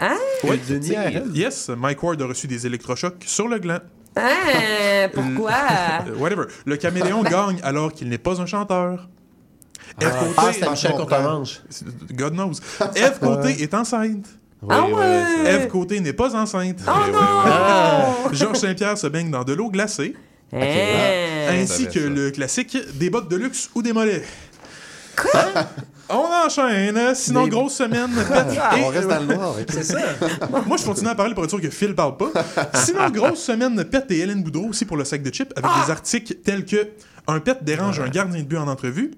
[0.00, 0.16] Hein?
[0.44, 1.34] Oui, D'une IRM?
[1.34, 3.80] Yes, Mike Ward a reçu des électrochocs sur le gland.
[4.16, 5.08] Hein?
[5.14, 5.52] Pourquoi?
[6.06, 6.44] Euh, whatever.
[6.66, 9.08] Le caméléon gagne alors qu'il n'est pas un chanteur.
[10.00, 10.04] F.
[10.04, 11.60] Ah, Côté, c'était Michel Courtemanche.
[12.12, 12.52] God knows.
[12.96, 13.18] F.
[13.20, 14.26] Côté est enceinte.
[14.68, 15.60] Ah ouais?
[15.66, 15.68] F.
[15.68, 16.78] Côté n'est pas enceinte.
[16.86, 17.18] Oh Eh oui, non!
[18.30, 18.36] oui.
[18.36, 20.14] Georges Saint-Pierre se baigne dans de l'eau glacée.
[20.52, 20.58] Hein?
[21.50, 24.22] ainsi que le classique des bottes de luxe ou des mollets.
[26.10, 28.08] On enchaîne, sinon Des- grosse semaine.
[28.28, 29.54] pète- et- On reste dans le noir.
[29.68, 29.98] C'est ça.
[30.66, 32.30] Moi, je continue à parler pour être sûr que Phil parle pas.
[32.74, 35.90] Sinon, grosse semaine pète et Hélène Boudreau aussi pour le sac de chips avec des
[35.90, 36.88] articles tels que
[37.30, 39.10] Un pet dérange un gardien de but en entrevue.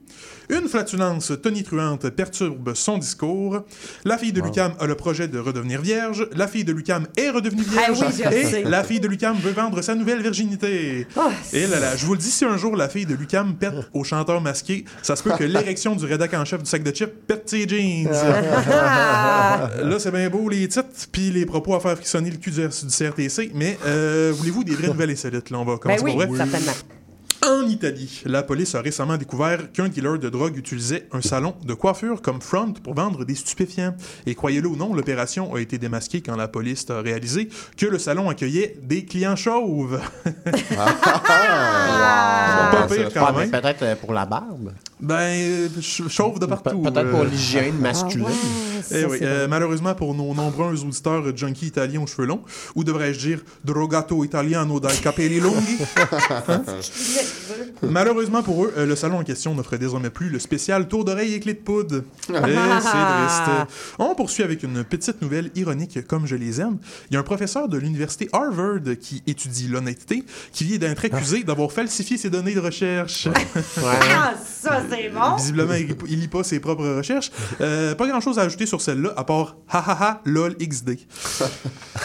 [0.48, 3.60] Une flatulence tonitruante perturbe son discours.
[4.04, 6.28] La fille de Lucam a le projet de redevenir vierge.
[6.34, 7.98] La fille de Lucam est redevenue vierge.
[8.02, 8.62] Ah oui, le et sais.
[8.64, 11.06] la fille de Lucam veut vendre sa nouvelle virginité.
[11.16, 13.54] Oh, et là là, je vous le dis, si un jour la fille de Lucam
[13.54, 16.82] pète au chanteur masqué, ça se peut que l'érection du rédac en chef du sac
[16.82, 18.08] de chips pète ses jeans.
[18.72, 19.70] Ah!
[19.84, 22.62] Là, c'est bien beau les titres, puis les propos à faire frissonner le cul du,
[22.62, 25.50] du CRTC, mais euh, voulez-vous des vraies nouvelles insolites?
[25.50, 26.36] Là, on va Ben commencer oui, pour vrai.
[26.36, 26.72] certainement.
[27.50, 31.74] En Italie, la police a récemment découvert qu'un dealer de drogue utilisait un salon de
[31.74, 33.96] coiffure comme front pour vendre des stupéfiants.
[34.24, 37.98] Et croyez-le ou non, l'opération a été démasquée quand la police a réalisé que le
[37.98, 40.00] salon accueillait des clients chauves.
[40.78, 42.70] Ah!
[42.72, 43.50] Pas pire quand Ouais, mais même.
[43.50, 44.72] Peut-être euh, pour la barbe.
[45.02, 46.78] Ben, euh, ch- chauve de partout.
[46.82, 47.24] Pe- Peut-être pour euh.
[47.26, 48.26] l'hygiène masculine.
[48.92, 52.42] Eh oui, euh, malheureusement pour nos nombreux auditeurs junkies italiens aux cheveux longs,
[52.74, 55.78] ou devrais-je dire drogato italiano dai capelli lunghi.
[56.48, 56.62] Hein?
[57.82, 61.40] Malheureusement pour eux, le salon en question n'offre désormais plus le spécial tour d'oreille et
[61.40, 62.02] clé de poudre.
[62.28, 63.68] Eh, c'est triste.
[63.98, 66.78] On poursuit avec une petite nouvelle ironique comme je les aime.
[67.10, 71.42] Il y a un professeur de l'université Harvard qui étudie l'honnêteté, qui vient d'être accusé
[71.42, 73.28] d'avoir falsifié ses données de recherche.
[74.22, 75.36] Ah, ça, c'est bon.
[75.36, 77.30] Visiblement, il, il lit pas ses propres recherches.
[77.60, 80.90] Euh, pas grand chose à ajouter sur celle-là, à part hahaha lol XD.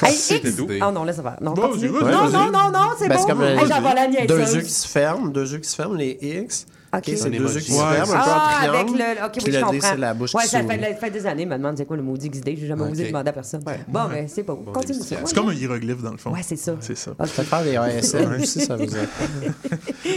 [0.01, 0.55] Hey, X...
[0.57, 0.67] tout.
[0.69, 1.37] Oh non, laisse faire.
[1.41, 1.89] Non, Bon, continue.
[1.89, 3.25] non, non, non, non, c'est Ben, bon.
[3.25, 5.95] comme, euh, Hey, vais la deux yeux qui se ferment, deux yeux qui se ferment,
[5.95, 6.65] les X.
[6.97, 7.03] Ok.
[7.17, 8.75] c'est deux yeux qui se Ouais, ferment, un peu en Ah, triangle.
[9.01, 9.25] avec le.
[9.25, 9.79] Ok, puis oui, je le D, comprends.
[9.89, 12.03] c'est la bouche ouais, qui ça fait, fait des années, me demande c'est quoi le
[12.03, 12.49] maudit XD.
[12.57, 13.61] J'ai jamais osé demander à personne.
[13.87, 14.55] Bon, ben, c'est bon.
[14.73, 14.99] Continue.
[15.03, 16.31] C'est comme un hiéroglyphe, dans le fond.
[16.31, 16.75] Ouais, c'est ça.
[16.79, 17.11] C'est ça.
[17.11, 17.17] Ok.
[17.17, 18.99] Peut-être faire des ASL aussi, ça veut dire.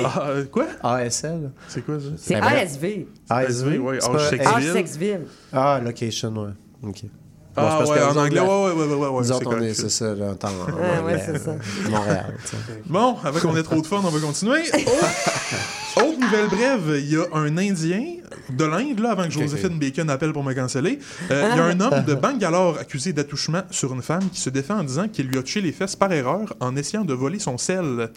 [0.04, 0.66] Ah, euh, quoi?
[0.82, 1.50] ASL.
[1.66, 2.06] C'est quoi ça?
[2.16, 2.34] C'est.
[2.34, 3.06] ASV.
[3.30, 4.54] ASV, ouais, C'est Âge pas- sexuel.
[4.54, 5.20] Âge Sexville.
[5.52, 6.50] Ah, location, ouais.
[6.88, 7.04] OK.
[7.58, 9.46] Ah, Bon, c'est parce ouais, en anglais, ouais, ouais, ouais, ouais, ouais, Nous c'est autres,
[9.46, 9.74] on est, correct.
[9.74, 11.52] c'est ça, là, en temps en Ah, ouais, c'est ça.
[11.90, 12.34] Montréal.
[12.86, 14.60] Bon, avec qu'on ait trop de fun, on va continuer.
[14.60, 18.02] Autre, autre nouvelle brève, il y a un Indien
[18.50, 20.98] de l'Inde, là, avant que Joséphine Bacon appelle pour me canceller.
[21.30, 24.50] Euh, Il y a un homme de Bangalore accusé d'attouchement sur une femme qui se
[24.50, 27.38] défend en disant qu'il lui a touché les fesses par erreur en essayant de voler
[27.38, 28.10] son sel.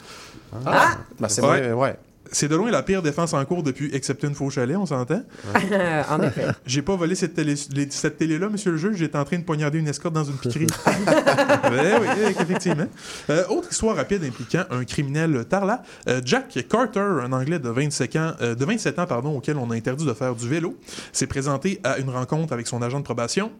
[0.65, 0.97] Ah!
[1.19, 1.47] Ben, c'est Ouais.
[1.61, 1.95] vrai, ouais.
[2.33, 5.21] C'est de loin la pire défense en cours depuis excepté une faux chalet, on s'entend?
[6.09, 6.45] en effet.
[6.65, 8.95] J'ai pas volé cette télé- les- cette télé-là, monsieur le juge.
[8.97, 10.67] J'étais en train de poignarder une escorte dans une piquerie.
[10.95, 12.87] Ben oui, oui, effectivement.
[13.29, 15.83] Euh, autre histoire rapide impliquant un criminel tarlat.
[16.07, 19.69] Euh, Jack Carter, un Anglais de 27 ans, euh, de 27 ans pardon, auquel on
[19.71, 20.77] a interdit de faire du vélo,
[21.11, 23.51] s'est présenté à une rencontre avec son agent de probation.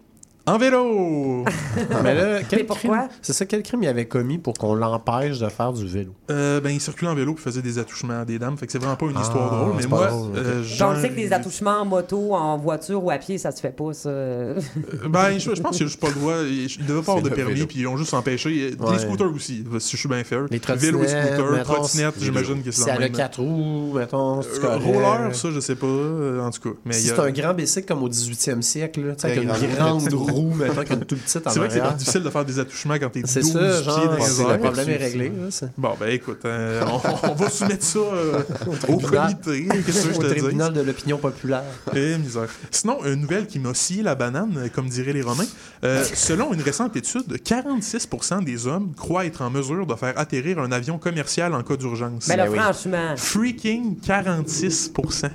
[0.47, 1.45] En vélo!
[2.03, 2.97] Mais là, quel Mais pourquoi?
[2.97, 6.13] crime- C'est ça, quel crime il avait commis pour qu'on l'empêche de faire du vélo?
[6.31, 8.57] Euh, ben, il circulait en vélo puis faisait des attouchements à des dames.
[8.57, 9.73] Fait que c'est vraiment pas une Ah, histoire drôle.
[9.75, 10.37] Mais c'est moi, drôle, ok.
[10.37, 13.75] euh, genre- que les attouchements en moto, en voiture ou à pied, ça se fait
[13.75, 14.09] pas, ça.
[14.09, 14.59] Euh,
[15.07, 16.33] Ben, je, je pense qu'il n'y a juste pas le droit.
[16.43, 18.73] Il devait pas avoir de permis, puis ils ont juste empêché.
[18.79, 18.93] Ouais.
[18.93, 20.45] Les scooters aussi, si je suis bien fair.
[20.49, 23.17] Les Vélo et trottinettes, scooter, trottinette, j'imagine que c'est Si dans elle le a même.
[23.17, 26.75] quatre roues, mettons, c'est Euh, roller, ça, je sais pas, en tout cas.
[26.85, 29.73] Mais Si c'est un grand bicycle comme au 18e siècle, tu sais, avec Très une
[29.75, 30.01] grande.
[30.01, 32.45] grande roue, mettons, qui est toute petite en C'est vrai que c'est difficile de faire
[32.45, 34.49] des attouchements quand t'es 12 C'est ça, pieds genre, dans les c'est- airs.
[34.49, 35.29] le problème est réglé.
[35.29, 39.38] là, Bon, ben écoute, euh, on, on va soumettre ça euh, au tribunal.
[39.43, 39.67] comité.
[39.86, 40.39] Qu'est-ce que je Au te dis?
[40.41, 41.63] tribunal de l'opinion populaire.
[41.95, 42.47] Eh, misère.
[42.71, 45.45] Sinon, une nouvelle qui m'a scié la banane, euh, comme diraient les Romains.
[45.84, 50.59] Euh, selon une récente étude, 46% des hommes croient être en mesure de faire atterrir
[50.59, 52.27] un avion commercial en cas d'urgence.
[52.27, 52.59] Mais là, Ben oui.
[52.59, 53.13] franchement.
[53.17, 55.29] Freaking 46%.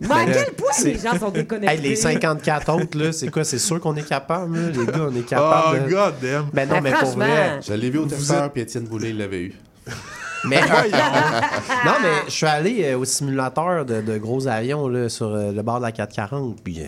[0.00, 1.74] Mais à Ben, quel point c'est- les gens sont déconnectés?
[1.74, 3.44] Hey, les 54 autres, là, c'est quoi?
[3.44, 5.84] C'est sûr qu'on est capable, là, les gars, on est Oh, capable.
[5.86, 6.46] de- god damn.
[6.52, 7.60] Ben non, Mais mais pour vrai.
[7.66, 9.54] Je l'ai vu au testeur, êtes- puis Étienne Boulay l'avait eu.
[10.44, 10.60] Mais,
[11.84, 15.50] non, mais je suis allé euh, au simulateur de, de gros avions là, sur euh,
[15.50, 16.82] le bord de la 440, puis.
[16.82, 16.86] Euh,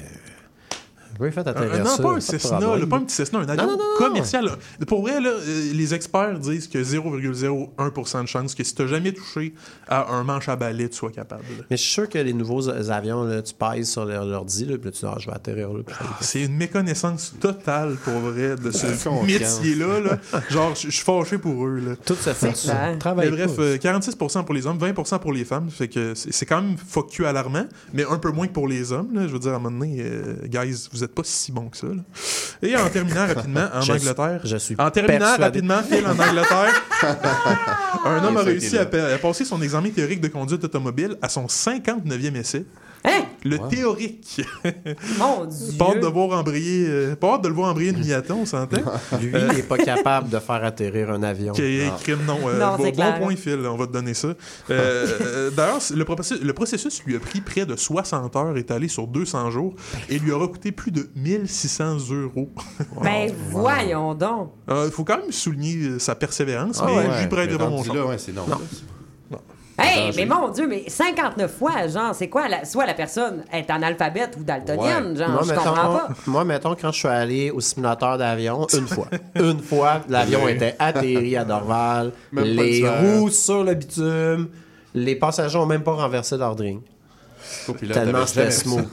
[1.21, 2.59] oui, faites atterrir Euh, non, ça, pas un Cessna,
[2.89, 4.07] pas un petit Cessna, un avion non, non, non.
[4.07, 4.45] commercial.
[4.47, 4.53] là.
[4.87, 9.13] Pour vrai, là, euh, les experts disent que 0,01% de chance que si tu jamais
[9.13, 9.55] touché
[9.89, 11.43] à un manche à balai, tu sois capable.
[11.59, 11.65] là.
[11.71, 14.65] Mais je suis sûr que les nouveaux euh, avions, là, tu pèses sur leur l'ordi,
[14.65, 15.81] puis là, tu dis, ah, je vais atterrir là.
[15.89, 18.87] ça- C'est une méconnaissance totale, pour vrai, de ce
[19.27, 20.01] métier-là.
[20.01, 20.19] là.
[20.51, 21.79] Genre, je suis fâché pour eux.
[21.81, 21.97] Là.
[22.05, 22.91] Tout se fait C'est clair.
[22.93, 23.63] Mais Travaille bref, pas.
[23.63, 25.71] euh, 46% pour les hommes, 20% pour les femmes.
[25.71, 28.69] Fait que c'est c'est quand même fuck you alarmant, mais un peu moins que pour
[28.69, 29.09] les hommes.
[29.15, 29.23] là.
[29.27, 31.77] Je veux dire, à un moment donné, euh, guys, vous êtes pas si bons que
[31.77, 31.87] ça.
[31.89, 32.03] là.
[32.63, 34.41] Et en terminant rapidement, en Je- Angleterre.
[34.45, 35.43] je suis En terminant persuadé.
[35.45, 36.83] rapidement, Phil, en Angleterre,
[38.05, 41.47] un homme a réussi à, à passer son examen théorique de conduite automobile à son
[41.47, 42.65] 59e essai.
[43.09, 43.25] Hein?
[43.45, 44.41] Le théorique.
[45.19, 45.79] Mon Dieu.
[45.79, 48.45] Pas hâte de voir embrayer, euh, pas hâte de le voir embrayer une Miata, on
[48.45, 48.77] s'entend.
[49.21, 51.53] Lui, il n'est pas capable de faire atterrir un avion.
[51.53, 52.39] Qui est crime, non.
[52.47, 54.29] euh, Non, bon, point, Phil, on va te donner ça.
[54.29, 54.35] Euh,
[54.71, 59.07] euh, D'ailleurs, le processus, le processus lui a pris près de 60 heures, étalé sur
[59.07, 59.75] 200 jours,
[60.09, 62.51] et lui aura coûté plus de 1600 euros.
[63.03, 64.53] Ben, voyons donc.
[64.69, 67.83] Il faut quand même souligner sa persévérance, Ah mais ouais, j'y mais prêterai pas mon
[67.85, 68.45] là, ouais, non.
[69.81, 72.49] Hey, mais mon Dieu, mais 59 fois, genre, c'est quoi?
[72.49, 76.09] la- soit la personne est analphabète ou daltonienne, genre, moi, je mettons, comprends pas.
[76.27, 79.07] moi, mettons, quand je suis allé au simulateur d'avion, une fois.
[79.37, 84.49] une fois, l'avion était atterri à Dorval, Même pas les roues sur le bitume,
[84.95, 86.83] les passagers ont même pas renversé leur drink.
[87.93, 88.87] Tellement c'était smooth.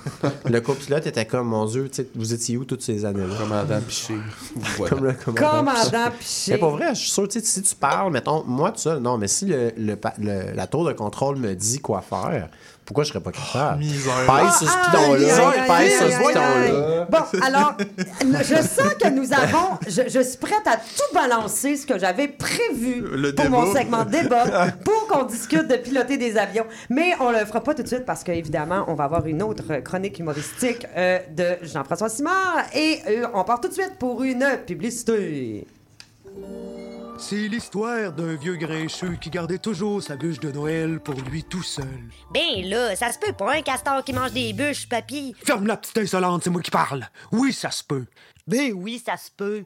[0.45, 3.35] le copilote était comme, mon Dieu, tu sais, vous étiez où toutes ces années-là?
[3.37, 4.15] Commandant Piché.
[4.77, 4.89] Voilà.
[4.95, 5.49] Comme le commandant.
[5.59, 6.51] Commandant Piché.
[6.53, 8.99] Mais pour vrai, je suis sûr, tu sais, si tu parles, mettons, moi tout seul,
[8.99, 12.49] non, mais si le, le le- la tour de contrôle me dit quoi faire,
[12.85, 13.79] pourquoi je serais pas capable?
[13.79, 14.13] misère.
[14.27, 17.07] Pèse sur ce pèse sur aïe, ce bidon-là.
[17.09, 17.77] Bon, alors,
[18.21, 19.77] je sens que nous avons.
[19.87, 23.57] Je, je suis prête à tout balancer ce que j'avais prévu Le pour débat.
[23.57, 26.65] mon segment débat pour qu'on discute de piloter des avions.
[26.89, 29.77] Mais on le fera pas tout de suite parce qu'évidemment, on va avoir une autre
[29.83, 34.45] chronique humoristique euh, de Jean-François Simard et euh, on part tout de suite pour une
[34.65, 35.65] publicité.
[37.17, 41.63] C'est l'histoire d'un vieux grincheux qui gardait toujours sa bûche de Noël pour lui tout
[41.63, 41.85] seul.
[42.33, 45.33] Ben là, ça se peut pas un castor qui mange des bûches, papy.
[45.43, 47.07] Ferme la petite insolente, c'est moi qui parle.
[47.31, 48.05] Oui, ça se peut.
[48.47, 49.63] Ben oui, ça se peut.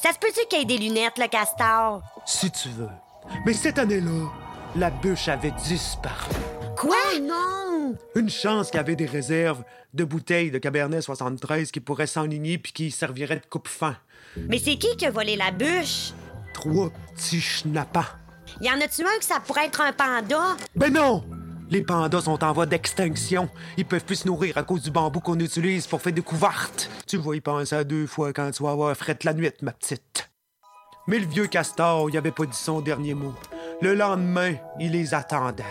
[0.00, 2.02] Ça se peut-tu qu'il ait des lunettes, le castor?
[2.24, 2.88] Si tu veux.
[3.44, 4.30] Mais cette année-là,
[4.76, 6.32] la bûche avait disparu.
[6.76, 6.96] Quoi?
[7.20, 7.28] non!
[7.28, 7.94] non!
[8.14, 12.58] Une chance qu'il y avait des réserves de bouteilles de Cabernet 73 qui pourraient s'enligner
[12.58, 13.96] puis qui serviraient de coupe-fin.
[14.36, 16.12] Mais c'est qui qui a volé la bûche?
[16.52, 18.04] Trois petits schnappants.
[18.60, 20.56] Y en a-tu un que ça pourrait être un panda?
[20.76, 21.24] Ben non!
[21.70, 23.48] Les pandas sont en voie d'extinction.
[23.78, 26.90] Ils peuvent plus se nourrir à cause du bambou qu'on utilise pour faire des couvertes.
[27.06, 29.72] Tu vas y penser à deux fois quand tu vas avoir frette la nuit, ma
[29.72, 30.30] petite.
[31.08, 33.32] Mais le vieux castor, il avait pas dit son dernier mot.
[33.80, 35.64] Le lendemain, il les attendait.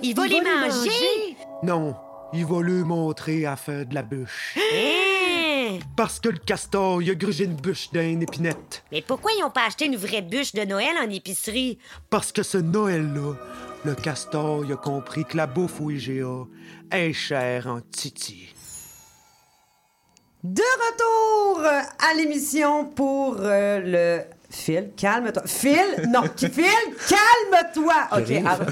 [0.00, 1.36] Il va les manger?
[1.64, 1.96] Non,
[2.32, 4.56] il va lui montrer à faire de la bûche.
[5.96, 8.82] Parce que le castor, il a grugé une bûche d'un épinette.
[8.90, 11.78] Mais pourquoi ils ont pas acheté une vraie bûche de Noël en épicerie?
[12.10, 13.34] Parce que ce Noël-là,
[13.84, 16.46] le castor, il a compris que la bouffe au IGA
[16.90, 18.48] est chère en titi.
[20.42, 24.24] De retour à l'émission pour euh, le
[24.54, 25.42] Phil, calme-toi.
[25.46, 25.78] Phil,
[26.10, 26.50] non, Phil,
[27.08, 27.94] calme-toi.
[28.12, 28.66] Ok, alors-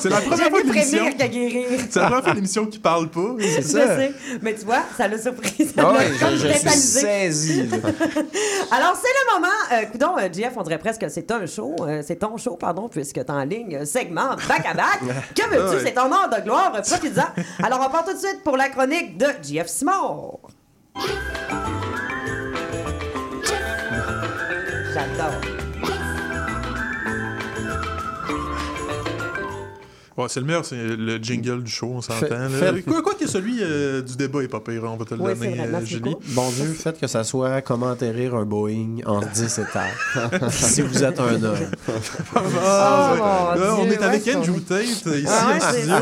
[0.00, 1.12] C'est la première fois l'émission.
[1.12, 1.66] qu'à guérir.
[1.90, 3.34] C'est la première fois l'émission qui parle pas.
[3.38, 5.66] Je sais, mais tu vois, ça l'a surpris.
[5.66, 7.00] Ça Ah l'a comme je, je suis tétanisé.
[7.00, 7.66] saisi.
[7.68, 7.76] là.
[8.70, 9.48] Alors, c'est le moment.
[9.72, 11.76] Euh, coudon, euh, JF, on dirait presque que c'est un show.
[11.80, 15.00] euh, c'est ton show, pardon, puisque t'es en ligne, euh, segment back à back.
[15.36, 15.76] Que veux-tu?
[15.76, 15.82] Ouais.
[15.84, 16.72] C'est ton heure de gloire.
[16.72, 17.64] Profites-en.
[17.64, 20.38] Alors, on part tout de suite pour la chronique de JF Simard.
[24.92, 25.59] J'adore.
[30.20, 32.26] Ouais, c'est le meilleur, c'est le jingle du show, on s'entend.
[32.26, 35.20] Fait- Quoi, quoi que celui euh, du débat est pas pire, on va te le
[35.20, 36.16] donner, euh, Julie.
[36.28, 40.50] Bon Dieu, faites que ça soit comment atterrir un Boeing en 10 étages.
[40.50, 41.56] si vous êtes un homme.
[42.62, 45.94] Ah, Là, on est avec ouais, Andrew Tate ici Ah ouais, en studio.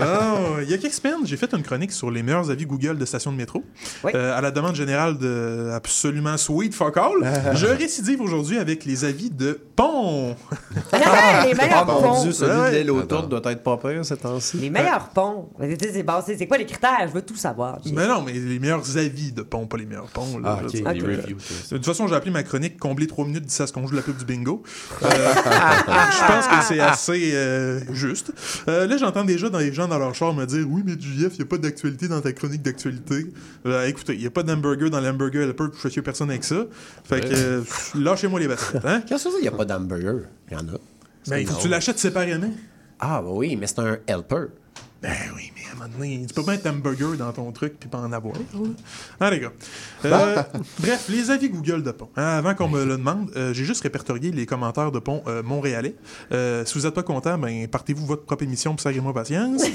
[0.00, 2.96] Ah, il y a quelques semaines, j'ai fait une chronique sur les meilleurs avis Google
[2.98, 3.62] de stations de métro.
[4.04, 4.12] Oui.
[4.14, 7.54] Euh, à la demande générale de absolument sweet fuck all.
[7.54, 10.36] Je récidive aujourd'hui avec les avis de Pont.
[10.92, 12.22] Ah ponts.
[12.22, 12.70] Dieu, celui Ouais.
[12.70, 14.56] de l'aile autour doit être pas pire ces temps-ci.
[14.58, 15.48] Les meilleurs ponts.
[15.58, 17.06] Mais tu sais, C'est bon, c'est- c'est quoi les critères?
[17.08, 17.78] Je veux tout savoir.
[17.92, 20.38] Mais non, mais les meilleurs avis de Pont, pas les meilleurs ponts.
[20.38, 20.58] là.
[20.60, 21.36] Ah, les euh, reviews.
[21.70, 23.94] De toute façon, j'ai appelé ma chronique Combler 3 minutes d'ici à ce qu'on joue
[23.94, 24.62] la pub du bingo.
[25.02, 28.32] Euh, je pense que c'est assez euh, juste.
[28.68, 31.32] Euh, là, j'entends déjà dans les gens dans leur char me dire Oui, mais JF,
[31.34, 33.26] il n'y a pas d'actualité dans ta chronique d'actualité.
[33.66, 36.64] Euh, écoutez, il n'y a pas d'hamburger dans l'hamburger helper, je suis personne avec ça.
[37.04, 37.62] Fait que euh,
[37.94, 38.84] lâchez-moi les baskets.
[38.84, 39.02] Hein?
[39.06, 40.22] Qu'est-ce que ça, il n'y a pas d'hamburger?
[40.50, 40.78] Il y en a.
[41.28, 42.50] Ben, il faut que tu l'achètes séparément.
[43.04, 44.46] Ah, oui, mais c'est un helper.
[45.02, 47.74] Ben oui, mais à un moment donné, tu peux pas mettre hamburger dans ton truc
[47.80, 48.34] puis pas en avoir.
[49.18, 49.50] Ah, les gars.
[50.04, 50.36] Euh,
[50.78, 52.08] bref, les avis Google de Pont.
[52.16, 55.42] Hein, avant qu'on me le demande, euh, j'ai juste répertorié les commentaires de Pont euh,
[55.42, 55.96] montréalais.
[56.30, 59.62] Euh, si vous êtes pas content, ben partez-vous votre propre émission pour moi patience.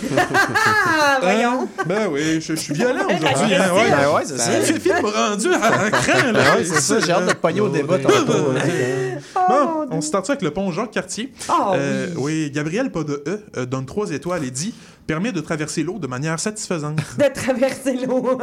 [0.90, 1.62] Ah, voyons.
[1.64, 1.68] Hein?
[1.86, 3.56] Ben oui, je, je suis violent Ben, aujourd'hui.
[3.56, 3.92] Hein, agressif.
[3.98, 4.80] Ben ouais, c'est ça.
[4.80, 6.40] Phil m'a rendu à, à cran, là.
[6.54, 8.34] Ah ouais, c'est ça, j'ai hâte de te pogner au débat tantôt.
[8.56, 8.62] hein.
[9.50, 11.32] Bon, on se start ça avec le pont Jacques Cartier.
[11.50, 12.52] Oh, Euh, oui.
[12.52, 14.74] Gabriel, pas de E, euh, donne trois étoiles et dit
[15.08, 17.00] permet de traverser l'eau de manière satisfaisante.
[17.18, 18.40] De traverser l'eau.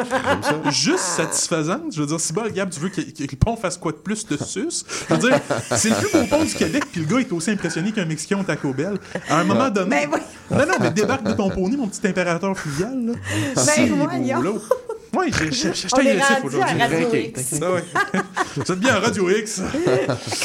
[0.70, 1.92] Juste satisfaisante?
[1.94, 3.98] Je veux dire, si bas, Gab, tu veux que, que le pont fasse quoi de
[3.98, 4.84] plus de sus?
[5.08, 5.38] Je veux dire,
[5.76, 8.38] c'est le plus beau pont du Québec, puis le gars est aussi impressionné qu'un Mexicain
[8.40, 8.98] au Taco Bell.
[9.28, 9.90] À un moment donné.
[9.90, 10.20] Ben oui.
[10.50, 12.98] Non, non, mais débarque de ton poney, mon petit impérateur fluvial.
[13.06, 13.12] Là.
[13.56, 14.42] C'est beau, voyons.
[14.42, 14.50] là.
[15.16, 16.80] Oui, est agressif aujourd'hui.
[16.80, 17.54] Radio X.
[17.62, 17.84] Ah ouais.
[18.56, 19.60] Vous êtes bien à Radio X.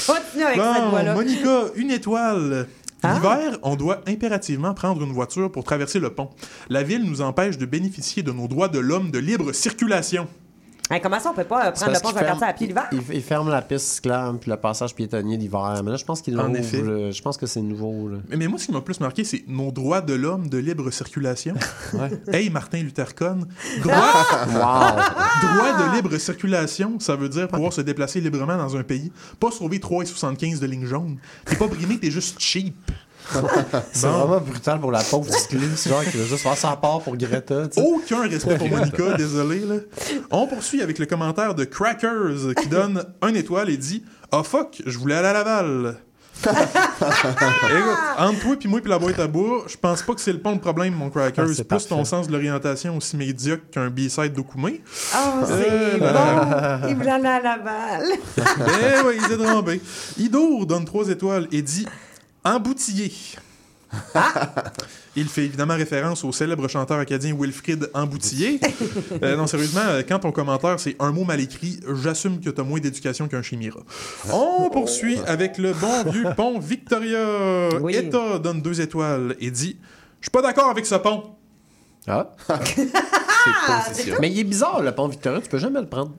[0.06, 1.14] Continue avec cette Bon, voix-là.
[1.16, 2.68] Monica, une étoile.
[3.04, 3.14] Ah.
[3.14, 6.30] L'hiver, on doit impérativement prendre une voiture pour traverser le pont.
[6.70, 10.28] La ville nous empêche de bénéficier de nos droits de l'homme de libre circulation.
[10.92, 12.88] Hey, comment ça, on peut pas euh, prendre le pont la quartier à pied l'hiver?
[12.92, 15.82] Ils, ils ferment la piste cyclable puis le passage piétonnier l'hiver.
[15.84, 16.58] Mais là, je pense qu'ils En l'ouvrent.
[16.58, 16.82] effet.
[16.82, 17.12] là.
[17.12, 18.08] Je pense que c'est nouveau.
[18.10, 18.18] là.
[18.28, 20.90] Mais, mais moi, ce qui m'a plus marqué, c'est nos droits de l'homme de libre
[20.92, 21.54] circulation.
[22.34, 23.06] Hey, Martin Luther.
[23.14, 23.36] Droit,
[24.48, 29.12] droit de libre circulation, ça veut dire pouvoir se déplacer librement dans un pays.
[29.40, 31.18] Pas sauver 3,75 de ligne jaune.
[31.46, 32.76] T'es pas brimé, t'es juste cheap.
[33.94, 34.14] C'est Bon.
[34.14, 37.64] vraiment brutal pour la pauvre cycliste, genre qui veut juste faire sa part pour Greta.
[37.78, 39.60] Aucun respect pour Monica, désolé.
[39.60, 39.76] Là.
[40.32, 44.82] On poursuit avec le commentaire de Crackers qui donne un étoile et dit Ah fuck,
[44.86, 45.96] je voulais aller à Laval.
[46.42, 50.32] Écoute, entre toi puis moi puis la boîte à bois, je pense pas que c'est
[50.32, 51.46] le pont le problème, mon Crackers.
[51.50, 54.82] Ah, c'est plus ton sens de l'orientation aussi médiocre qu'un B-side d'Okoumé.
[55.16, 56.88] Oh, c'est Euh, bon.
[56.90, 58.04] Il voulait aller à Laval.
[58.38, 59.82] ben oui, il est trompé.
[60.18, 61.86] Idour donne trois étoiles et dit
[62.44, 63.12] Emboutillé.
[65.16, 68.60] Il fait évidemment référence au célèbre chanteur acadien Wilfrid Emboutillier.
[69.24, 72.64] Euh, non, sérieusement, euh, quand ton commentaire c'est un mot mal écrit, j'assume que t'as
[72.64, 73.80] moins d'éducation qu'un chimira.
[74.32, 77.70] On poursuit avec le bon vieux pont Victoria.
[77.82, 77.96] Oui.
[77.96, 79.78] Eta donne deux étoiles et dit
[80.22, 81.36] Je suis pas d'accord avec ce pont.
[82.08, 82.32] Ah.
[82.48, 84.16] C'est position.
[84.22, 85.42] Mais il est bizarre, le pont Victoria.
[85.42, 86.14] Tu peux jamais le prendre.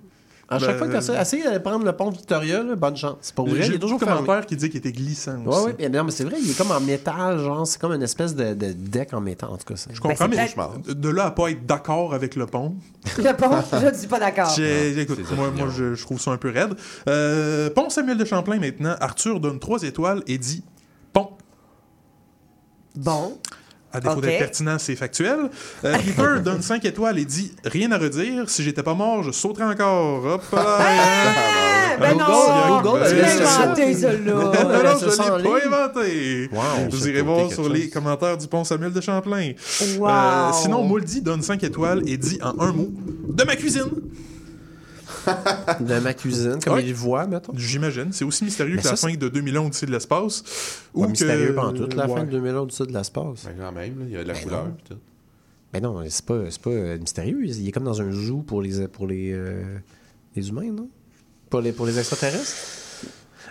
[0.53, 2.97] À chaque Ben, fois que tu essaies, essaye de prendre le pont Victoria, là, bonne
[2.97, 3.31] chance.
[3.33, 4.21] Pour vrai, il J'ai est toujours de fermé.
[4.23, 6.73] commentaires qui disaient qu'il était glissant ouais, mais non, mais c'est vrai, il est comme
[6.73, 9.77] en métal, genre, c'est comme une espèce de, de deck en métal, en tout cas.
[9.77, 9.91] ça.
[9.93, 10.49] Je comprends, mais
[10.93, 12.75] de là à pas être d'accord avec le pont.
[13.19, 14.51] Le pont, je ne suis pas d'accord.
[14.57, 16.75] J'ai- Écoute, moi, moi je, je trouve ça un peu raide.
[17.09, 18.97] Euh, pont Samuel de Champlain maintenant.
[19.01, 20.65] Arthur donne 3 étoiles et dit
[21.13, 21.31] Pont.
[22.97, 23.39] Bon.
[23.93, 24.23] À défaut Ok.
[24.23, 25.51] d'être pertinent, c'est factuel.
[25.85, 28.49] Euh, Peter donne 5 étoiles et dit Rien à redire.
[28.49, 30.25] Si j'étais pas mort, je sauterais encore.
[30.25, 30.79] Hop là.
[31.99, 34.33] ben Google, non, Google, tu est-ce l'as ça- inventé, celle-là.
[34.33, 34.53] Non, non,
[35.01, 36.49] je l'ai pas inventé.
[36.53, 37.73] Wow, Vous irez voir sur chose.
[37.73, 39.53] les commentaires du pont Samuel de Champlain.
[39.99, 40.09] Wow.
[40.09, 42.91] Euh, sinon, Mouldy donne 5 étoiles et dit en un mot
[43.29, 43.91] De ma cuisine.
[45.81, 46.85] De ma cuisine, comme Ouais.
[46.85, 47.53] il voit, mettons.
[47.57, 48.13] J'imagine.
[48.13, 50.43] C'est aussi mystérieux Mais que la fin de 2001 Odyssée de l'espace.
[50.95, 51.11] Ou que...
[51.11, 53.45] mystérieux pendant toute la fin de 2001 du de l'espace.
[53.45, 54.65] Ben, quand même, là, il y a de la Ben couleur.
[54.67, 54.77] non.
[54.89, 54.97] tout.
[55.73, 57.41] Mais non, c'est pas, c'est pas euh, mystérieux.
[57.45, 59.63] Il est comme dans un zoo pour les, pour les, euh,
[60.35, 60.89] les humains, non?
[61.49, 62.55] Pour les, pour les extraterrestres?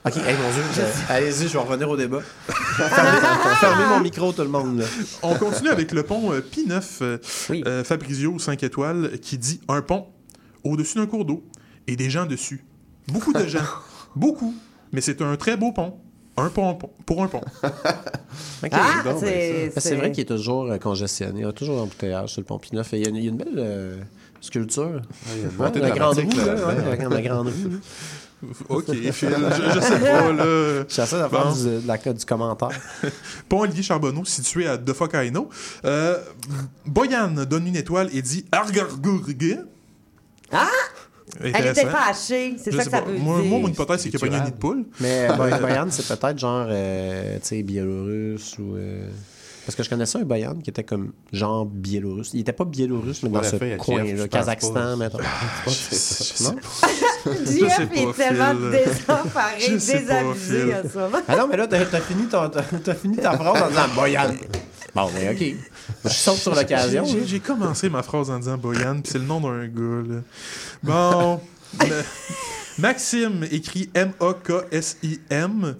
[0.05, 2.22] Ok, hey, mon Dieu, je- allez-y, je vais revenir au débat.
[2.47, 3.20] fermez,
[3.59, 4.80] fermez mon micro, tout le monde.
[4.80, 4.86] là.
[5.24, 7.17] On continue avec le pont euh, Pi 9, euh,
[7.65, 10.07] euh, Fabrizio 5 étoiles, qui dit un pont
[10.63, 11.43] au-dessus d'un cours d'eau
[11.91, 12.63] et des gens dessus.
[13.07, 13.59] Beaucoup de gens.
[14.15, 14.53] Beaucoup.
[14.91, 15.95] Mais c'est un très beau pont.
[16.37, 17.41] Un pont pour un pont.
[18.71, 21.39] Ah, bon, c'est- vrai qu'il est toujours euh, congestionné.
[21.41, 22.85] Il y a toujours d'embouteillage sur le pont P9.
[22.93, 23.97] Il y a une, il y a une belle euh,
[24.41, 25.01] sculpture.
[25.35, 26.45] il y a une Ouais, montée la grande roue, là.
[26.45, 26.95] là, ouais, là.
[26.95, 27.69] la, la grande roue.
[27.69, 27.77] là.
[28.69, 30.83] Ok, Phil, je, je sais pas, là.
[30.87, 31.51] J'essaie de faire Bon.
[31.53, 32.69] du, de la, du commentaire.
[33.49, 35.49] Pont Olivier Charbonneau, situé à De Focaino.
[35.85, 36.17] Euh,
[36.85, 39.59] Boyan donne une étoile et dit Argargurgue.
[40.51, 40.67] Ah!
[41.41, 42.55] Elle était fâchée.
[42.57, 43.49] C'est ça que ça veut Moi, dire.
[43.49, 44.86] moi, mon hypothèse, c'est qu'il n'y a pas un nid de poule.
[44.99, 48.75] Mais euh, Boy- Boyan, c'est peut-être genre, euh, tu sais, biélorusse ou.
[48.75, 49.07] euh,
[49.65, 52.32] Parce que je connaissais un Boyan qui était comme genre biélorusse.
[52.34, 54.95] Il était pas biélorusse, mais dans ce coin, Kiev, là, Kazakhstan, pas.
[54.95, 55.19] mettons.
[56.41, 56.55] Non?
[57.45, 61.17] Jeff est tellement désemparé, désabusé en ce moment.
[61.27, 62.23] Ah non, mais là, t'as fini,
[63.01, 64.32] fini ta phrase en disant Boyan.
[64.95, 65.55] Bon, mais OK.
[66.05, 67.05] Je saute sur l'occasion.
[67.25, 70.03] J'ai- commencé ma phrase en disant Boyan, puis c'est le nom d'un gars.
[70.07, 70.21] Là.
[70.83, 71.41] Bon.
[71.81, 72.03] le-
[72.79, 75.75] Maxime écrit M-A-K-S-I-M.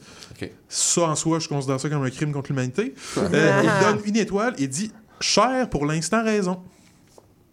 [0.72, 2.94] Ça, en soi, je considère ça comme un crime contre l'humanité.
[3.18, 6.60] Euh, il donne une étoile et dit Cher pour l'instant raison.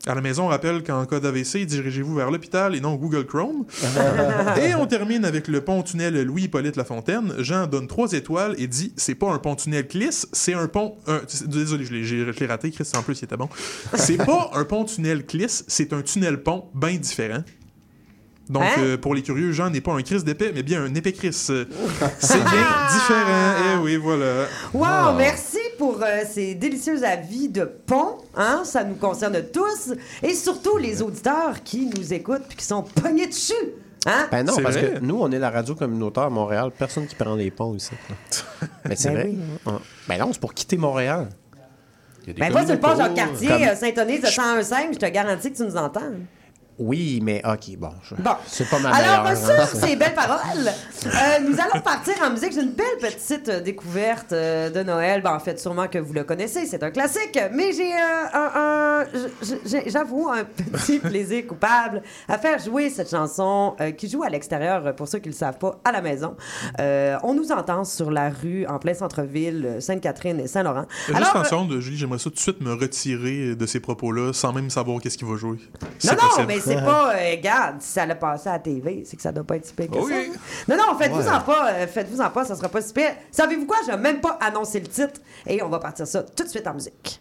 [0.08, 3.64] À la maison, on rappelle qu'en cas d'AVC, dirigez-vous vers l'hôpital et non Google Chrome.
[4.62, 7.34] et on termine avec le pont-tunnel Louis-Hippolyte Lafontaine.
[7.38, 10.94] Jean donne trois étoiles et dit c'est pas un pont-tunnel Cliss, c'est un pont.
[11.08, 13.48] euh, désolé, je l'ai- j'ai- je l'ai raté, Chris, en plus, il était bon.
[13.94, 17.42] C'est pas un pont-tunnel Cliss, c'est un tunnel-pont bien différent.
[18.48, 18.74] Donc, Hein?
[18.78, 21.32] euh, pour les curieux, Jean n'est pas un Chris d'épée, mais bien un épée Chris.
[21.32, 23.54] C'est bien différent.
[23.74, 24.44] Eh oui, voilà.
[24.72, 28.16] Wow, merci pour euh, ces délicieux avis de pont.
[28.34, 28.62] Hein?
[28.64, 29.92] Ça nous concerne tous.
[30.22, 33.52] Et surtout les auditeurs qui nous écoutent puis qui sont pognés dessus.
[34.06, 34.28] Hein?
[34.30, 34.94] Ben non, C'est parce vrai.
[34.94, 36.70] que nous, on est la radio communautaire à Montréal.
[36.76, 37.90] Personne qui prend les ponts ici.
[38.08, 38.68] là.
[38.88, 39.24] Mais c'est Ben vrai.
[39.30, 39.38] oui.
[39.66, 39.80] hein.
[40.08, 41.28] Ben non, c'est pour quitter Montréal.
[42.22, 43.14] Il y a des Ben, pas sur le pont communautés.
[43.16, 46.00] Jacques-Cartier, Comme- euh, Saint-Onys de 101.5, je te garantis que tu nous entends.
[46.78, 47.90] Oui, mais OK, bon.
[48.02, 48.32] je- Bon.
[48.46, 49.38] C'est pas ma Alors, meilleure.
[49.38, 50.68] sur hein, ces belles paroles,
[51.06, 52.52] euh, nous allons partir en musique.
[52.52, 55.22] J'ai une belle petite euh, découverte euh, de Noël.
[55.22, 57.38] Ben, en fait, sûrement que vous le connaissez, c'est un classique.
[57.52, 58.95] Mais j'ai un,
[59.86, 64.86] j'avoue un petit plaisir coupable à faire jouer cette chanson euh, qui joue à l'extérieur,
[64.86, 66.36] euh, pour ceux qui ne le savent pas, à la maison.
[66.80, 70.86] Euh, on nous entend sur la rue, en plein centre-ville, Sainte-Catherine et Saint-Laurent.
[71.06, 74.32] Juste Alors, en seconde, Julie, j'aimerais ça tout de suite me retirer de ces propos-là
[74.32, 75.58] sans même savoir qu'est-ce qu'il va jouer.
[76.04, 76.46] Non, non, possible.
[76.48, 77.14] mais c'est pas.
[77.14, 79.66] euh, regarde, si ça l'a passé à la TV, c'est que ça doit pas être
[79.66, 80.12] si pire que Oui.
[80.66, 80.74] ça.
[80.74, 81.30] Non, non, faites-vous Ouais.
[81.30, 83.12] en pas, faites-vous en pas, ça sera pas si pire.
[83.30, 83.76] Savez-vous quoi?
[83.86, 86.66] Je vais même pas annoncer le titre et on va partir ça tout de suite
[86.66, 87.20] en musique.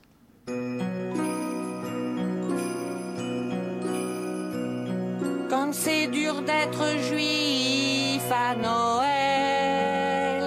[5.50, 10.42] Comme c'est dur d'être juif à Noël,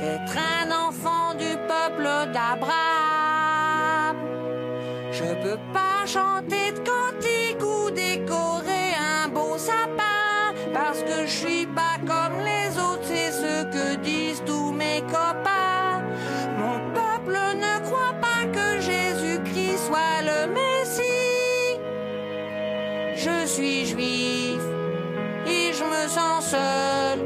[0.00, 4.16] d'être un enfant du peuple d'Abraham.
[5.10, 6.47] Je peux pas chanter
[23.58, 24.62] suis juif
[25.44, 27.18] et je me sens seul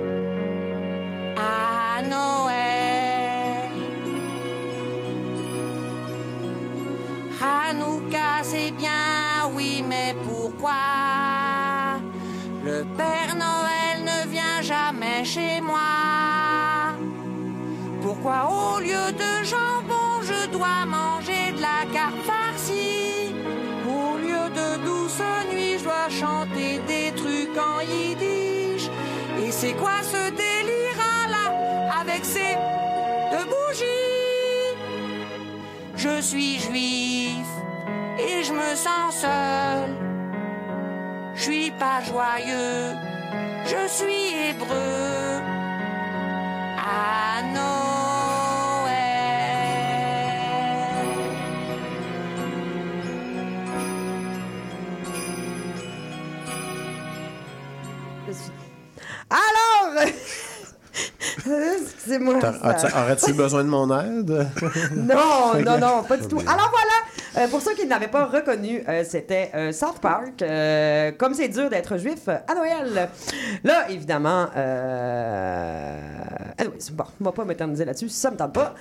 [1.37, 3.69] à Noël.
[7.39, 9.02] Hanouka, c'est bien,
[26.11, 28.89] chanter des trucs en yiddish.
[29.43, 31.47] Et c'est quoi ce délire là
[32.01, 32.57] avec ces
[33.33, 34.73] deux bougies?
[35.97, 37.47] Je suis juif
[38.19, 39.91] et je me sens seul.
[41.35, 42.95] Je suis pas joyeux,
[43.65, 45.62] je suis hébreu.
[62.19, 64.49] Aurais-tu besoin de mon aide?
[64.97, 66.39] Non, non, non, pas du tout.
[66.41, 70.45] Alors voilà, euh, pour ceux qui ne l'avaient pas reconnu, euh, c'était euh, South Park.
[71.19, 73.09] comme c'est dur d'être juif à Noël.
[73.65, 75.97] Là, évidemment, euh...
[76.59, 78.75] anyway, c'est bon, on va pas m'éterniser là-dessus, ça me tente pas.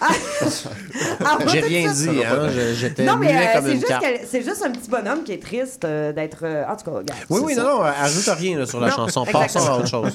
[1.20, 2.48] Alors, J'ai rien dit, hein?
[2.74, 3.28] J'étais Non, mais
[3.64, 6.44] c'est juste, que- un petit bonhomme qui est triste d'être.
[6.44, 7.20] en tout cas, regarde.
[7.30, 7.62] Oui, oui, ça.
[7.62, 9.24] non, non, ajoute rien là, sur la Non, chanson.
[9.24, 10.12] Passons à autre chose.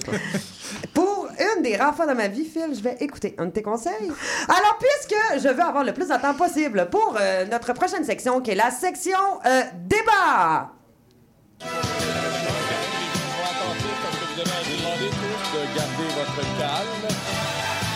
[1.68, 4.10] Des rares fois dans ma vie, Phil, je vais écouter un de tes conseils.
[4.48, 8.40] Alors, puisque je veux avoir le plus de temps possible pour euh, notre prochaine section,
[8.40, 10.72] qui est la section euh, débat.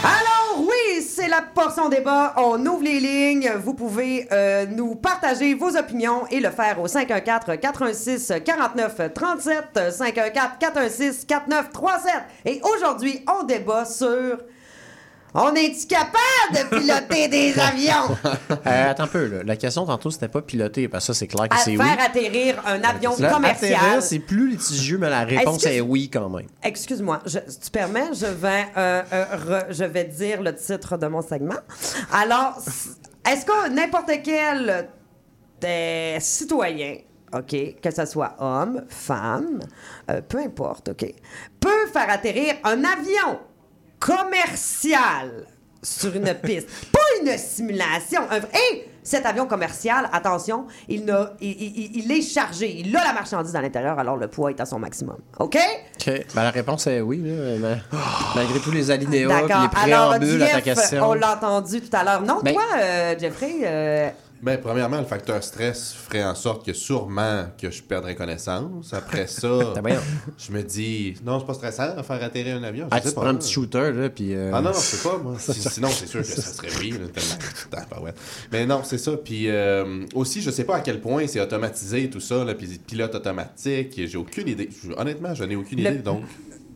[0.04, 0.41] Alors
[1.32, 2.34] la portion débat.
[2.36, 3.52] On ouvre les lignes.
[3.64, 9.92] Vous pouvez euh, nous partager vos opinions et le faire au 514 416 49 37
[9.92, 12.14] 514 416 4937.
[12.46, 14.40] Et aujourd'hui, on débat sur
[15.34, 16.12] on est-tu capable
[16.72, 18.16] de piloter des avions?
[18.66, 19.44] Euh, attends un peu, là.
[19.44, 21.86] La question tantôt, c'était pas piloter, parce que ça, c'est clair que c'est oui.
[21.86, 26.10] faire atterrir un avion Là, commercial atterrir, c'est plus litigieux, mais la réponse est oui
[26.10, 26.48] quand même.
[26.64, 30.98] Excuse-moi, je- si tu permets, je vais, euh, euh, re- je vais dire le titre
[30.98, 31.56] de mon segment.
[32.14, 32.58] Alors,
[33.30, 34.90] est-ce que n'importe quel
[35.62, 36.96] des citoyens,
[37.34, 39.60] OK, que ce soit homme, femme,
[40.10, 41.06] euh, peu importe, OK,
[41.60, 43.40] peut faire atterrir un avion?
[44.02, 45.46] Commercial
[45.82, 46.68] sur une piste?
[46.92, 48.22] Pas une simulation.
[48.30, 48.38] Un...
[48.40, 52.72] Et cet avion commercial, attention, il, n'a- il, il- il est chargé.
[52.82, 55.18] Il a la marchandise à l'intérieur, alors le poids est à son maximum.
[55.40, 55.58] OK?
[55.58, 56.26] OK.
[56.36, 57.78] Ben, la réponse est oui, là, mais
[58.36, 61.10] malgré tous les alinéas les Alors, préambules à ta Jeff, question.
[61.10, 62.22] on l'a entendu tout à l'heure.
[62.22, 64.10] Non, Ben- toi, euh, Jeffrey, euh,
[64.44, 68.92] Ben, premièrement, le facteur stress ferait en sorte que sûrement que je perdrais connaissance.
[68.92, 69.74] Après ça,
[70.38, 72.86] je me dis, non, c'est pas stressant de faire atterrir un avion.
[72.86, 73.22] Je Ah, sais tu pas.
[73.22, 74.34] prends un petit shooter, là, puis...
[74.34, 75.36] euh, Ah non, non, je sais pas, moi.
[75.40, 76.90] Si- Sinon, c'est sûr que ça serait oui.
[76.92, 78.14] là, tellement- Putain, ouais.
[78.52, 79.12] Mais non, c'est ça.
[79.16, 82.68] Puis euh, aussi, je sais pas à quel point c'est automatisé tout ça, là, puis
[82.80, 83.94] pilote automatique.
[84.08, 84.70] J'ai aucune idée.
[84.84, 86.24] Je- honnêtement, je n'ai aucune Le- idée, donc...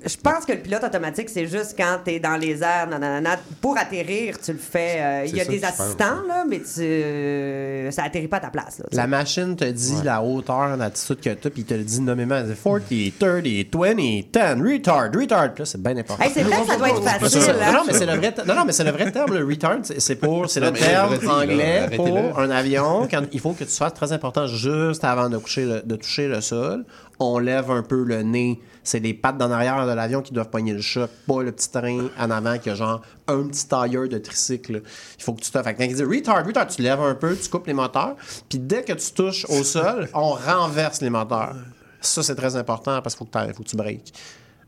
[0.05, 3.37] je pense que le pilote automatique, c'est juste quand t'es dans les airs, nanana.
[3.61, 4.97] Pour atterrir, tu le fais.
[4.99, 8.41] euh, Il y a des pense, assistants, là, mais tu, euh, ça atterrit pas à
[8.41, 8.79] ta place.
[8.79, 8.95] Là, tu.
[8.97, 12.01] La machine te dit la hauteur, l'altitude que tu as, puis il te le dit
[12.01, 12.35] nommément.
[12.35, 15.49] Elle dit 40, 30, 20, 10, retard, retard.
[15.57, 16.23] Là, c'est bien important.
[16.23, 17.41] Hey, c'est vrai que ça doit être facile.
[17.61, 17.71] hein?
[17.71, 19.45] Non, non, mais c'est le vrai, te- non, non, mais c'est le vrai terme, le
[19.45, 19.77] retard.
[19.97, 23.07] C'est pour, c'est le terme là, anglais pour un avion.
[23.09, 26.27] Quand il faut que tu fasses très important juste avant de, coucher le- de toucher
[26.27, 26.85] le sol.
[27.19, 28.59] On lève un peu le nez.
[28.85, 31.69] C'est les pattes d'en arrière de l'avion qui doivent pogner le choc, pas le petit
[31.69, 34.83] train en avant qui a genre un petit tailleur de tricycle.
[35.17, 35.61] Il faut que tu te.
[35.61, 38.15] Fait que quand il dit retard, retard, tu lèves un peu, tu coupes les moteurs,
[38.47, 41.55] puis dès que tu touches au sol, on renverse les moteurs.
[41.99, 44.13] Ça, c'est très important parce qu'il faut, que t'arrêtes, faut que tu breaks.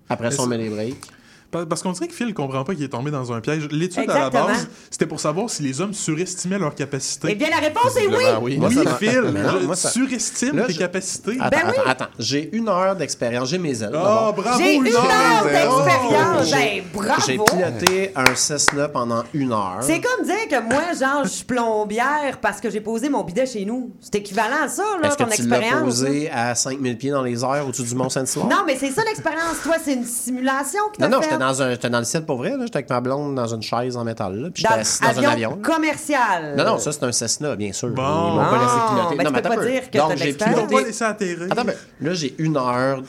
[0.10, 1.06] Après ça, on met les breaks.
[1.50, 3.68] Pa- Parce qu'on dirait que Phil comprend pas qu'il est tombé dans un piège.
[3.72, 7.30] L'étude à la base, c'était pour savoir si les hommes surestimaient leur capacité.
[7.32, 8.16] Eh bien, la réponse est oui.
[8.42, 8.58] Oui.
[8.58, 11.38] Moi, Oui, ça m'a- Phil, non, je moi, ça- surestime Là, tes je- capacités.
[11.40, 11.74] Attends, Ben oui.
[11.78, 12.12] attends, attends.
[12.20, 13.50] J'ai une heure d'expérience.
[13.50, 13.90] J'ai mes ailes.
[13.94, 14.34] Ah, d'abord.
[14.34, 16.48] bravo, J'ai une heure d'expérience.
[16.50, 17.22] J'ai- Ben, bravo.
[17.26, 19.78] J'ai piloté un Cessna pendant une heure.
[19.82, 23.46] C'est comme dire que moi, genre, je suis plombière parce que j'ai posé mon bidet
[23.46, 23.92] chez nous.
[24.02, 25.84] C'est équivalent à ça, là, Est-ce ton que tu l'as expérience.
[25.84, 28.48] posé à 5000 pieds dans les airs au-dessus du Mont-Saint-Hilaire?
[28.50, 29.62] Non, mais c'est ça l'expérience.
[29.64, 31.37] Toi, c'est une simulation t'as non, faite.
[31.38, 32.52] J'étais dans, un, j'étais dans le ciel pour vrai.
[32.52, 32.58] là.
[32.66, 34.36] J'étais avec ma blonde dans une chaise en métal.
[34.36, 35.50] Là, puis Dans j'étais assis dans avion un avion.
[35.52, 35.56] là.
[35.62, 36.56] commercial.
[36.58, 37.90] Non, non, ça, c'est un Cessna, bien sûr.
[37.90, 38.02] Bon.
[38.04, 39.16] Ils m'ont pas laissé Ah, piloter.
[39.18, 39.72] ben, non, tu mais peux attends pas un peu.
[39.72, 40.58] dire que t'as Donc, de j'ai l'expérience.
[40.58, 40.86] On va piloté.
[40.86, 41.48] laisser atterrir.
[41.52, 41.64] Attends,
[42.02, 43.02] là, j'ai une heure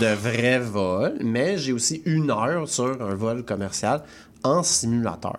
[0.00, 4.02] de vrai vol, mais j'ai aussi une heure sur un vol commercial
[4.42, 5.38] en simulateur.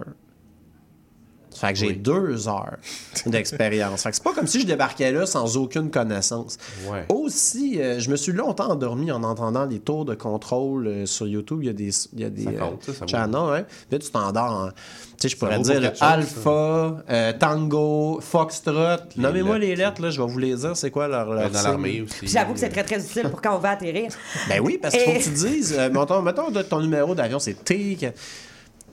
[1.57, 2.77] Fait que j'ai deux heures
[3.25, 4.03] d'expérience.
[4.03, 6.57] Fait que c'est pas comme si je débarquais là sans aucune connaissance.
[6.89, 7.05] Ouais.
[7.09, 11.27] Aussi, euh, je me suis longtemps endormi en entendant les tours de contrôle euh, sur
[11.27, 11.59] YouTube.
[11.61, 13.07] Il y a des, il y a des Ça euh, compte, ça, ça vaut.
[13.07, 13.65] channels, hein.
[13.91, 14.67] Là, tu t'endors en...
[14.67, 14.73] Tu
[15.21, 18.97] sais, je pourrais dire chose, Alpha, euh, Tango, Foxtrot.
[19.15, 20.75] Nommez-moi les lettres, là, je vais vous les dire.
[20.75, 22.27] C'est quoi leur, leur Ben, dans l'armée aussi.
[22.27, 24.11] J'avoue que c'est très, très utile pour quand on va atterrir.
[24.49, 27.39] Ben oui, parce qu'il faut Et- que tu dises, euh, mettons, mettons, ton numéro d'avion,
[27.39, 27.97] c'est T.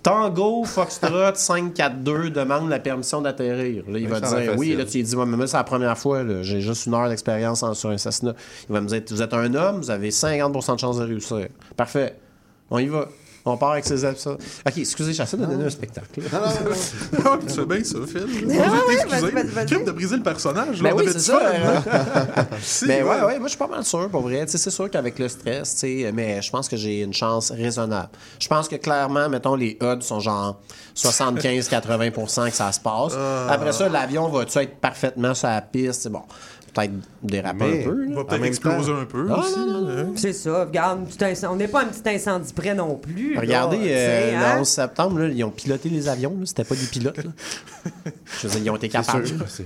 [0.03, 3.84] Tango, Foxtrot, 542 demande la permission d'atterrir.
[3.88, 4.74] Là, il va dire oui.
[4.76, 6.22] Là, tu lui dis, ouais, mais moi, c'est la première fois.
[6.24, 6.42] là.
[6.42, 8.34] J'ai juste une heure d'expérience en- sur un Cessna.
[8.68, 11.46] Il va me dire, vous êtes un homme, vous avez 50% de chances de réussir.
[11.76, 12.16] Parfait.
[12.70, 13.07] On y va.
[13.45, 14.11] On part avec ces ça.
[14.30, 14.38] Ok,
[14.76, 16.20] excusez, j'essaie de donner un spectacle.
[16.32, 16.53] Ah,
[17.47, 18.47] tu fais bien ça, Phil.
[18.47, 18.57] Ouais,
[18.93, 19.66] Excusez.
[19.66, 20.80] Crime de briser le personnage.
[20.80, 21.38] Ben là, oui, c'est ça.
[21.40, 21.47] fun.
[21.51, 22.47] hein.
[22.86, 24.45] Mais ouais, moi je suis pas mal sûr pour vrai.
[24.47, 27.12] Tu sais, C'est sûr qu'avec le stress, tu sais, mais je pense que j'ai une
[27.14, 28.11] chance raisonnable.
[28.38, 30.61] Je pense que clairement, mettons, les odds sont genre
[30.95, 33.12] 75-80% que ça se passe.
[33.16, 33.47] Ah.
[33.51, 36.03] Après ça, l'avion va-tu être parfaitement sur la piste?
[36.03, 36.22] C'est bon.
[36.74, 36.92] Peut-être
[37.22, 38.04] déraper un peu.
[38.06, 38.16] Il là.
[38.16, 38.98] va peut-être exploser temps.
[38.98, 39.58] un peu Ah, aussi.
[39.58, 40.12] non, non, non.
[40.16, 41.00] C'est ça, regarde,
[41.50, 43.38] on n'est pas un petit incendie près non plus.
[43.38, 44.54] Regardez, euh, hein?
[44.54, 46.30] le 11 septembre, là, ils ont piloté les avions.
[46.38, 46.46] là.
[46.46, 47.18] C'était pas des pilotes.
[47.18, 47.30] là.
[48.42, 49.26] Je veux dire, ils ont été capables.
[49.26, 49.44] sûr, là.
[49.48, 49.64] c'est-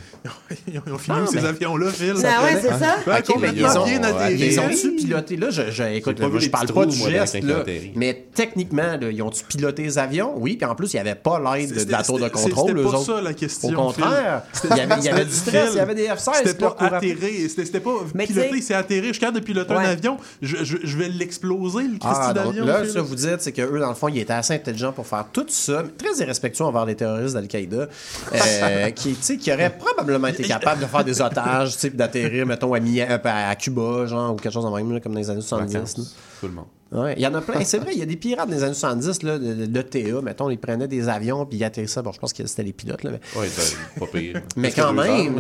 [0.67, 2.15] Ils ont- ils ont filmé Non, ces mais- avions-là, Phil.
[2.25, 2.97] Ah ouais, c'est ça?
[3.07, 4.35] Ouais, mais ils ont, bien atterri.
[4.49, 5.37] ils ont-tu piloté?
[5.37, 7.63] Là, je, je, écoute, là, je parle pas du geste, là,
[7.95, 10.35] mais techniquement, là, ils ont-tu piloté les avions?
[10.37, 12.91] Oui, puis en plus, il n'y avait pas l'aide de, la tour de contrôle, C'était
[12.91, 13.69] pas ça la question.
[13.69, 16.75] Au contraire, il y avait, du stress, il y avait des F-16 C'était qui leur
[16.75, 16.96] pas couraient après.
[16.97, 19.05] Atterré, c'était pas Mais piloter, c'est atterrir.
[19.09, 19.87] Je suis capable de piloter un Ouais.
[19.87, 20.17] avion.
[20.43, 22.65] Je, je, je vais l'exploser, le Christy Ah, d'avion.
[22.65, 22.91] là, Phil.
[22.93, 25.45] ça, vous dites, c'est qu'eux, dans le fond, ils étaient assez intelligents pour faire tout
[25.49, 27.89] ça, mais très irrespectueux envers les terroristes d'Al-Qaïda,
[28.35, 31.89] euh, qui, tu sais, qui auraient probablement été capables de faire des otages, tu sais,
[31.91, 35.13] puis d'atterrir, mettons, à, euh, à Cuba, genre, ou quelque chose en même, là, comme
[35.13, 36.15] dans les années 70.
[36.37, 36.41] Là.
[36.41, 36.67] Tout le monde.
[36.93, 37.65] Ouais, il y en a plein.
[37.65, 40.49] C'est vrai, il y a des pirates des années 70, là, de, de l'ETA, mettons,
[40.51, 42.01] ils prenaient des avions puis ils atterrissaient.
[42.01, 43.11] Bon, je pense que c'était les pilotes, là.
[43.11, 44.35] Mais, Ouais, t'as pas payé.
[44.57, 45.37] mais Presque quand même,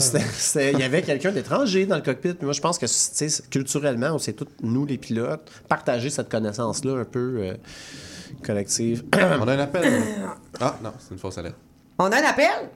[0.56, 2.34] il y avait quelqu'un d'étranger dans le cockpit.
[2.34, 6.98] Puis moi, je pense que, culturellement, on sait tous, nous, les pilotes, partager cette connaissance-là
[6.98, 7.54] un peu euh,
[8.44, 9.04] collective.
[9.14, 10.02] On a un appel.
[10.60, 11.54] Ah, non, c'est une fausse alerte.
[11.98, 12.70] On a un appel?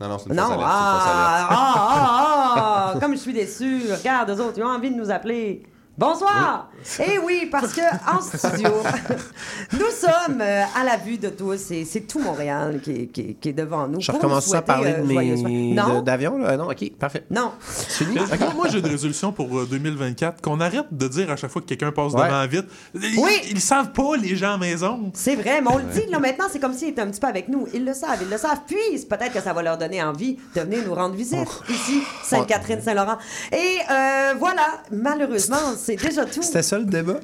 [0.00, 0.66] Non, non, c'est une Non, fausse alerte.
[0.68, 3.82] ah, ah, ah, ah, comme je suis déçu.
[3.96, 5.62] Regarde, eux autres, ils ont envie de nous appeler.
[6.00, 6.70] Bonsoir!
[7.06, 8.70] Eh oui, parce que en studio,
[9.74, 13.20] nous sommes euh, à la vue de tous et c'est tout Montréal qui est, qui
[13.20, 14.00] est- qui est devant nous.
[14.00, 15.46] Je recommence à parler euh, de mes fête.
[15.46, 16.64] Non, là?
[16.70, 17.24] Ok, parfait.
[17.30, 17.52] non.
[17.68, 18.18] C'est fini?
[18.56, 21.66] Moi, j'ai une résolution pour euh, 2024 qu'on arrête de dire à chaque fois que
[21.66, 22.24] quelqu'un passe Ouais.
[22.28, 22.64] devant vite.
[22.94, 23.32] Ils, Oui.
[23.50, 25.10] ils savent pas, les gens à maison.
[25.12, 27.26] C'est vrai, mais on le dit, là, maintenant, c'est comme s'ils étaient un petit peu
[27.26, 27.68] avec nous.
[27.74, 28.62] Ils le savent, ils le savent.
[28.66, 31.70] Puis, peut-être que ça va leur donner envie de venir nous rendre visite Oh.
[31.70, 33.18] ici, Sainte-Catherine-Saint-Laurent.
[33.52, 36.42] Et euh, voilà, malheureusement, c'est déjà tout.
[36.42, 37.20] C'était ça le débat?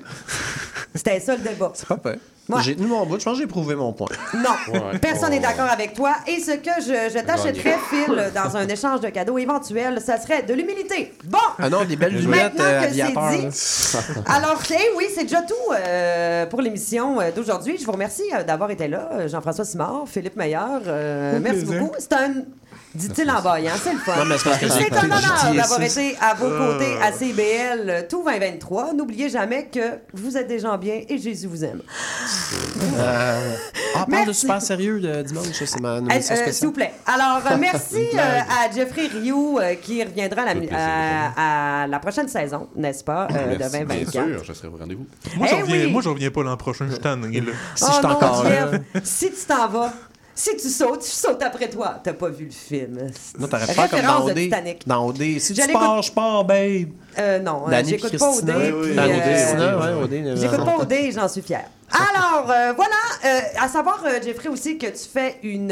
[0.94, 1.72] C'était ça le débat.
[1.74, 2.16] C'est pas peur.
[2.48, 2.62] Ouais.
[2.62, 4.06] J'ai tenu mon bout, je pense que j'ai prouvé mon point.
[4.34, 4.98] Non, Ouais.
[5.00, 5.48] personne n'est Oh.
[5.48, 6.12] d'accord avec toi.
[6.28, 10.44] Et ce que je, je t'achèterais, Phil, dans un échange de cadeaux éventuel, ça serait
[10.44, 11.12] de l'humilité.
[11.24, 11.38] Bon!
[11.58, 14.22] Ah non, des belles lunettes Maintenant euh, que c'est dit.
[14.26, 17.78] Alors, eh oui, c'est déjà tout euh, pour l'émission euh, d'aujourd'hui.
[17.80, 19.26] Je vous remercie euh, d'avoir été là.
[19.26, 21.80] Jean-François Simard, Philippe Meilleur, euh, merci plaisir.
[21.82, 21.96] beaucoup.
[21.98, 22.32] C'est un.
[22.96, 24.16] Dit-il en baillant, c'est le fun.
[24.16, 28.92] Non, mais c'est un honneur d'avoir été à vos côtés à CBL euh, tout 2023.
[28.94, 31.82] N'oubliez jamais que vous êtes des gens bien et Jésus vous aime.
[32.98, 33.54] Euh,
[33.94, 36.72] Ah, on parle de super sérieux de dimanche, c'est ma Euh, nourriture euh, S'il vous
[36.72, 36.92] plaît.
[37.06, 42.28] Alors, merci euh, à Jeffrey Rioux euh, qui reviendra à la, à- à la prochaine
[42.28, 44.12] saison, n'est-ce pas, euh, de Merci, bien 2024.
[44.12, 45.06] sûr, je serai au rendez-vous.
[45.36, 45.92] Moi, Eh je reviens, oui.
[45.92, 47.52] moi, je reviens pas l'an prochain, je suis tanné, là.
[47.74, 48.50] Si oh je suis non, encore là.
[48.70, 49.92] Jeff, si tu t'en vas,
[50.36, 51.98] si tu sautes, je saute après toi.
[52.04, 53.10] T'as pas vu le film.
[53.38, 54.34] Non, t'aurais pas comme dans OD.
[54.34, 54.86] Titanic.
[54.86, 55.16] Dans OD.
[55.38, 56.90] Si Je tu pars, je pars, babe.
[57.18, 58.44] Euh, non, j'écoute pas OD.
[58.44, 58.54] Christina.
[58.82, 61.70] puis, Dans OD, Christina, ouais, OD, J'écoute pas OD j'en suis fière.
[61.92, 62.90] Alors, euh, voilà,
[63.24, 65.70] euh, à savoir, euh, Jeffrey, aussi que tu fais une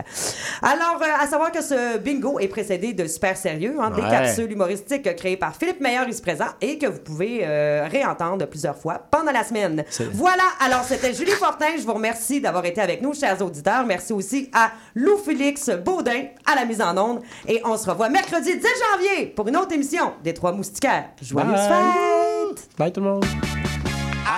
[0.63, 4.11] Alors, euh, à savoir que ce bingo est précédé de Super Sérieux, hein, des Ouais.
[4.11, 8.77] capsules humoristiques créées par Philippe Meilleur ici présent et que vous pouvez euh, réentendre plusieurs
[8.77, 9.85] fois pendant la semaine.
[10.13, 11.77] Voilà, alors c'était Julie Fortin.
[11.79, 13.87] Je vous remercie d'avoir été avec nous, chers auditeurs.
[13.87, 17.21] Merci aussi à Lou Félix Baudin à la mise en onde.
[17.47, 18.87] Et on se revoit mercredi 10 janvier
[19.35, 21.11] pour une autre émission des Trois Moustiquaires.
[21.23, 21.69] Joyeuses Bye.
[21.69, 22.69] fêtes!
[22.79, 23.25] Bye tout le monde.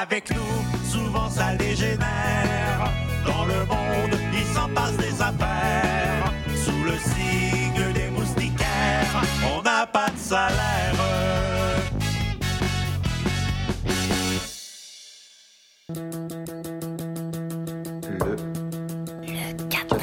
[0.00, 2.90] Avec nous, souvent ça dégénère.
[3.26, 6.32] Dans le monde, il s'en passe des affaires.
[6.54, 9.22] Sous le signe des moustiquaires,
[9.56, 10.94] on n'a pas de salaire.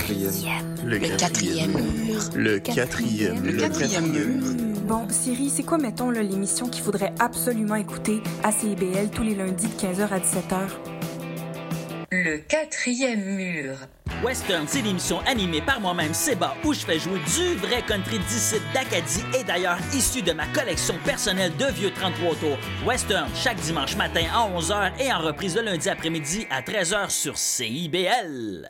[0.09, 1.73] Le quatrième
[2.33, 3.43] Le quatrième.
[3.43, 4.43] Le quatrième mur.
[4.87, 9.67] Bon, Siri, c'est quoi, mettons, l'émission qu'il faudrait absolument écouter à CIBL tous les lundis
[9.67, 10.69] de 15h à 17h?
[12.11, 13.75] Le quatrième mur.
[14.23, 18.55] Western, c'est l'émission animée par moi-même, Seba, où je fais jouer du vrai country d'ici
[18.73, 22.57] d'Acadie et d'ailleurs issu de ma collection personnelle de vieux 33 tours.
[22.85, 27.37] Western, chaque dimanche matin à 11h et en reprise le lundi après-midi à 13h sur
[27.37, 28.69] CIBL.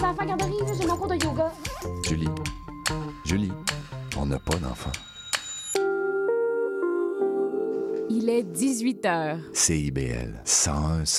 [0.00, 1.52] les enfants à la garderie, là, j'ai mon cours de yoga.
[2.02, 2.28] Julie,
[3.24, 3.52] Julie,
[4.16, 4.92] on n'a pas d'enfant.
[8.08, 9.38] Il est 18 h.
[9.52, 11.04] CIBL 101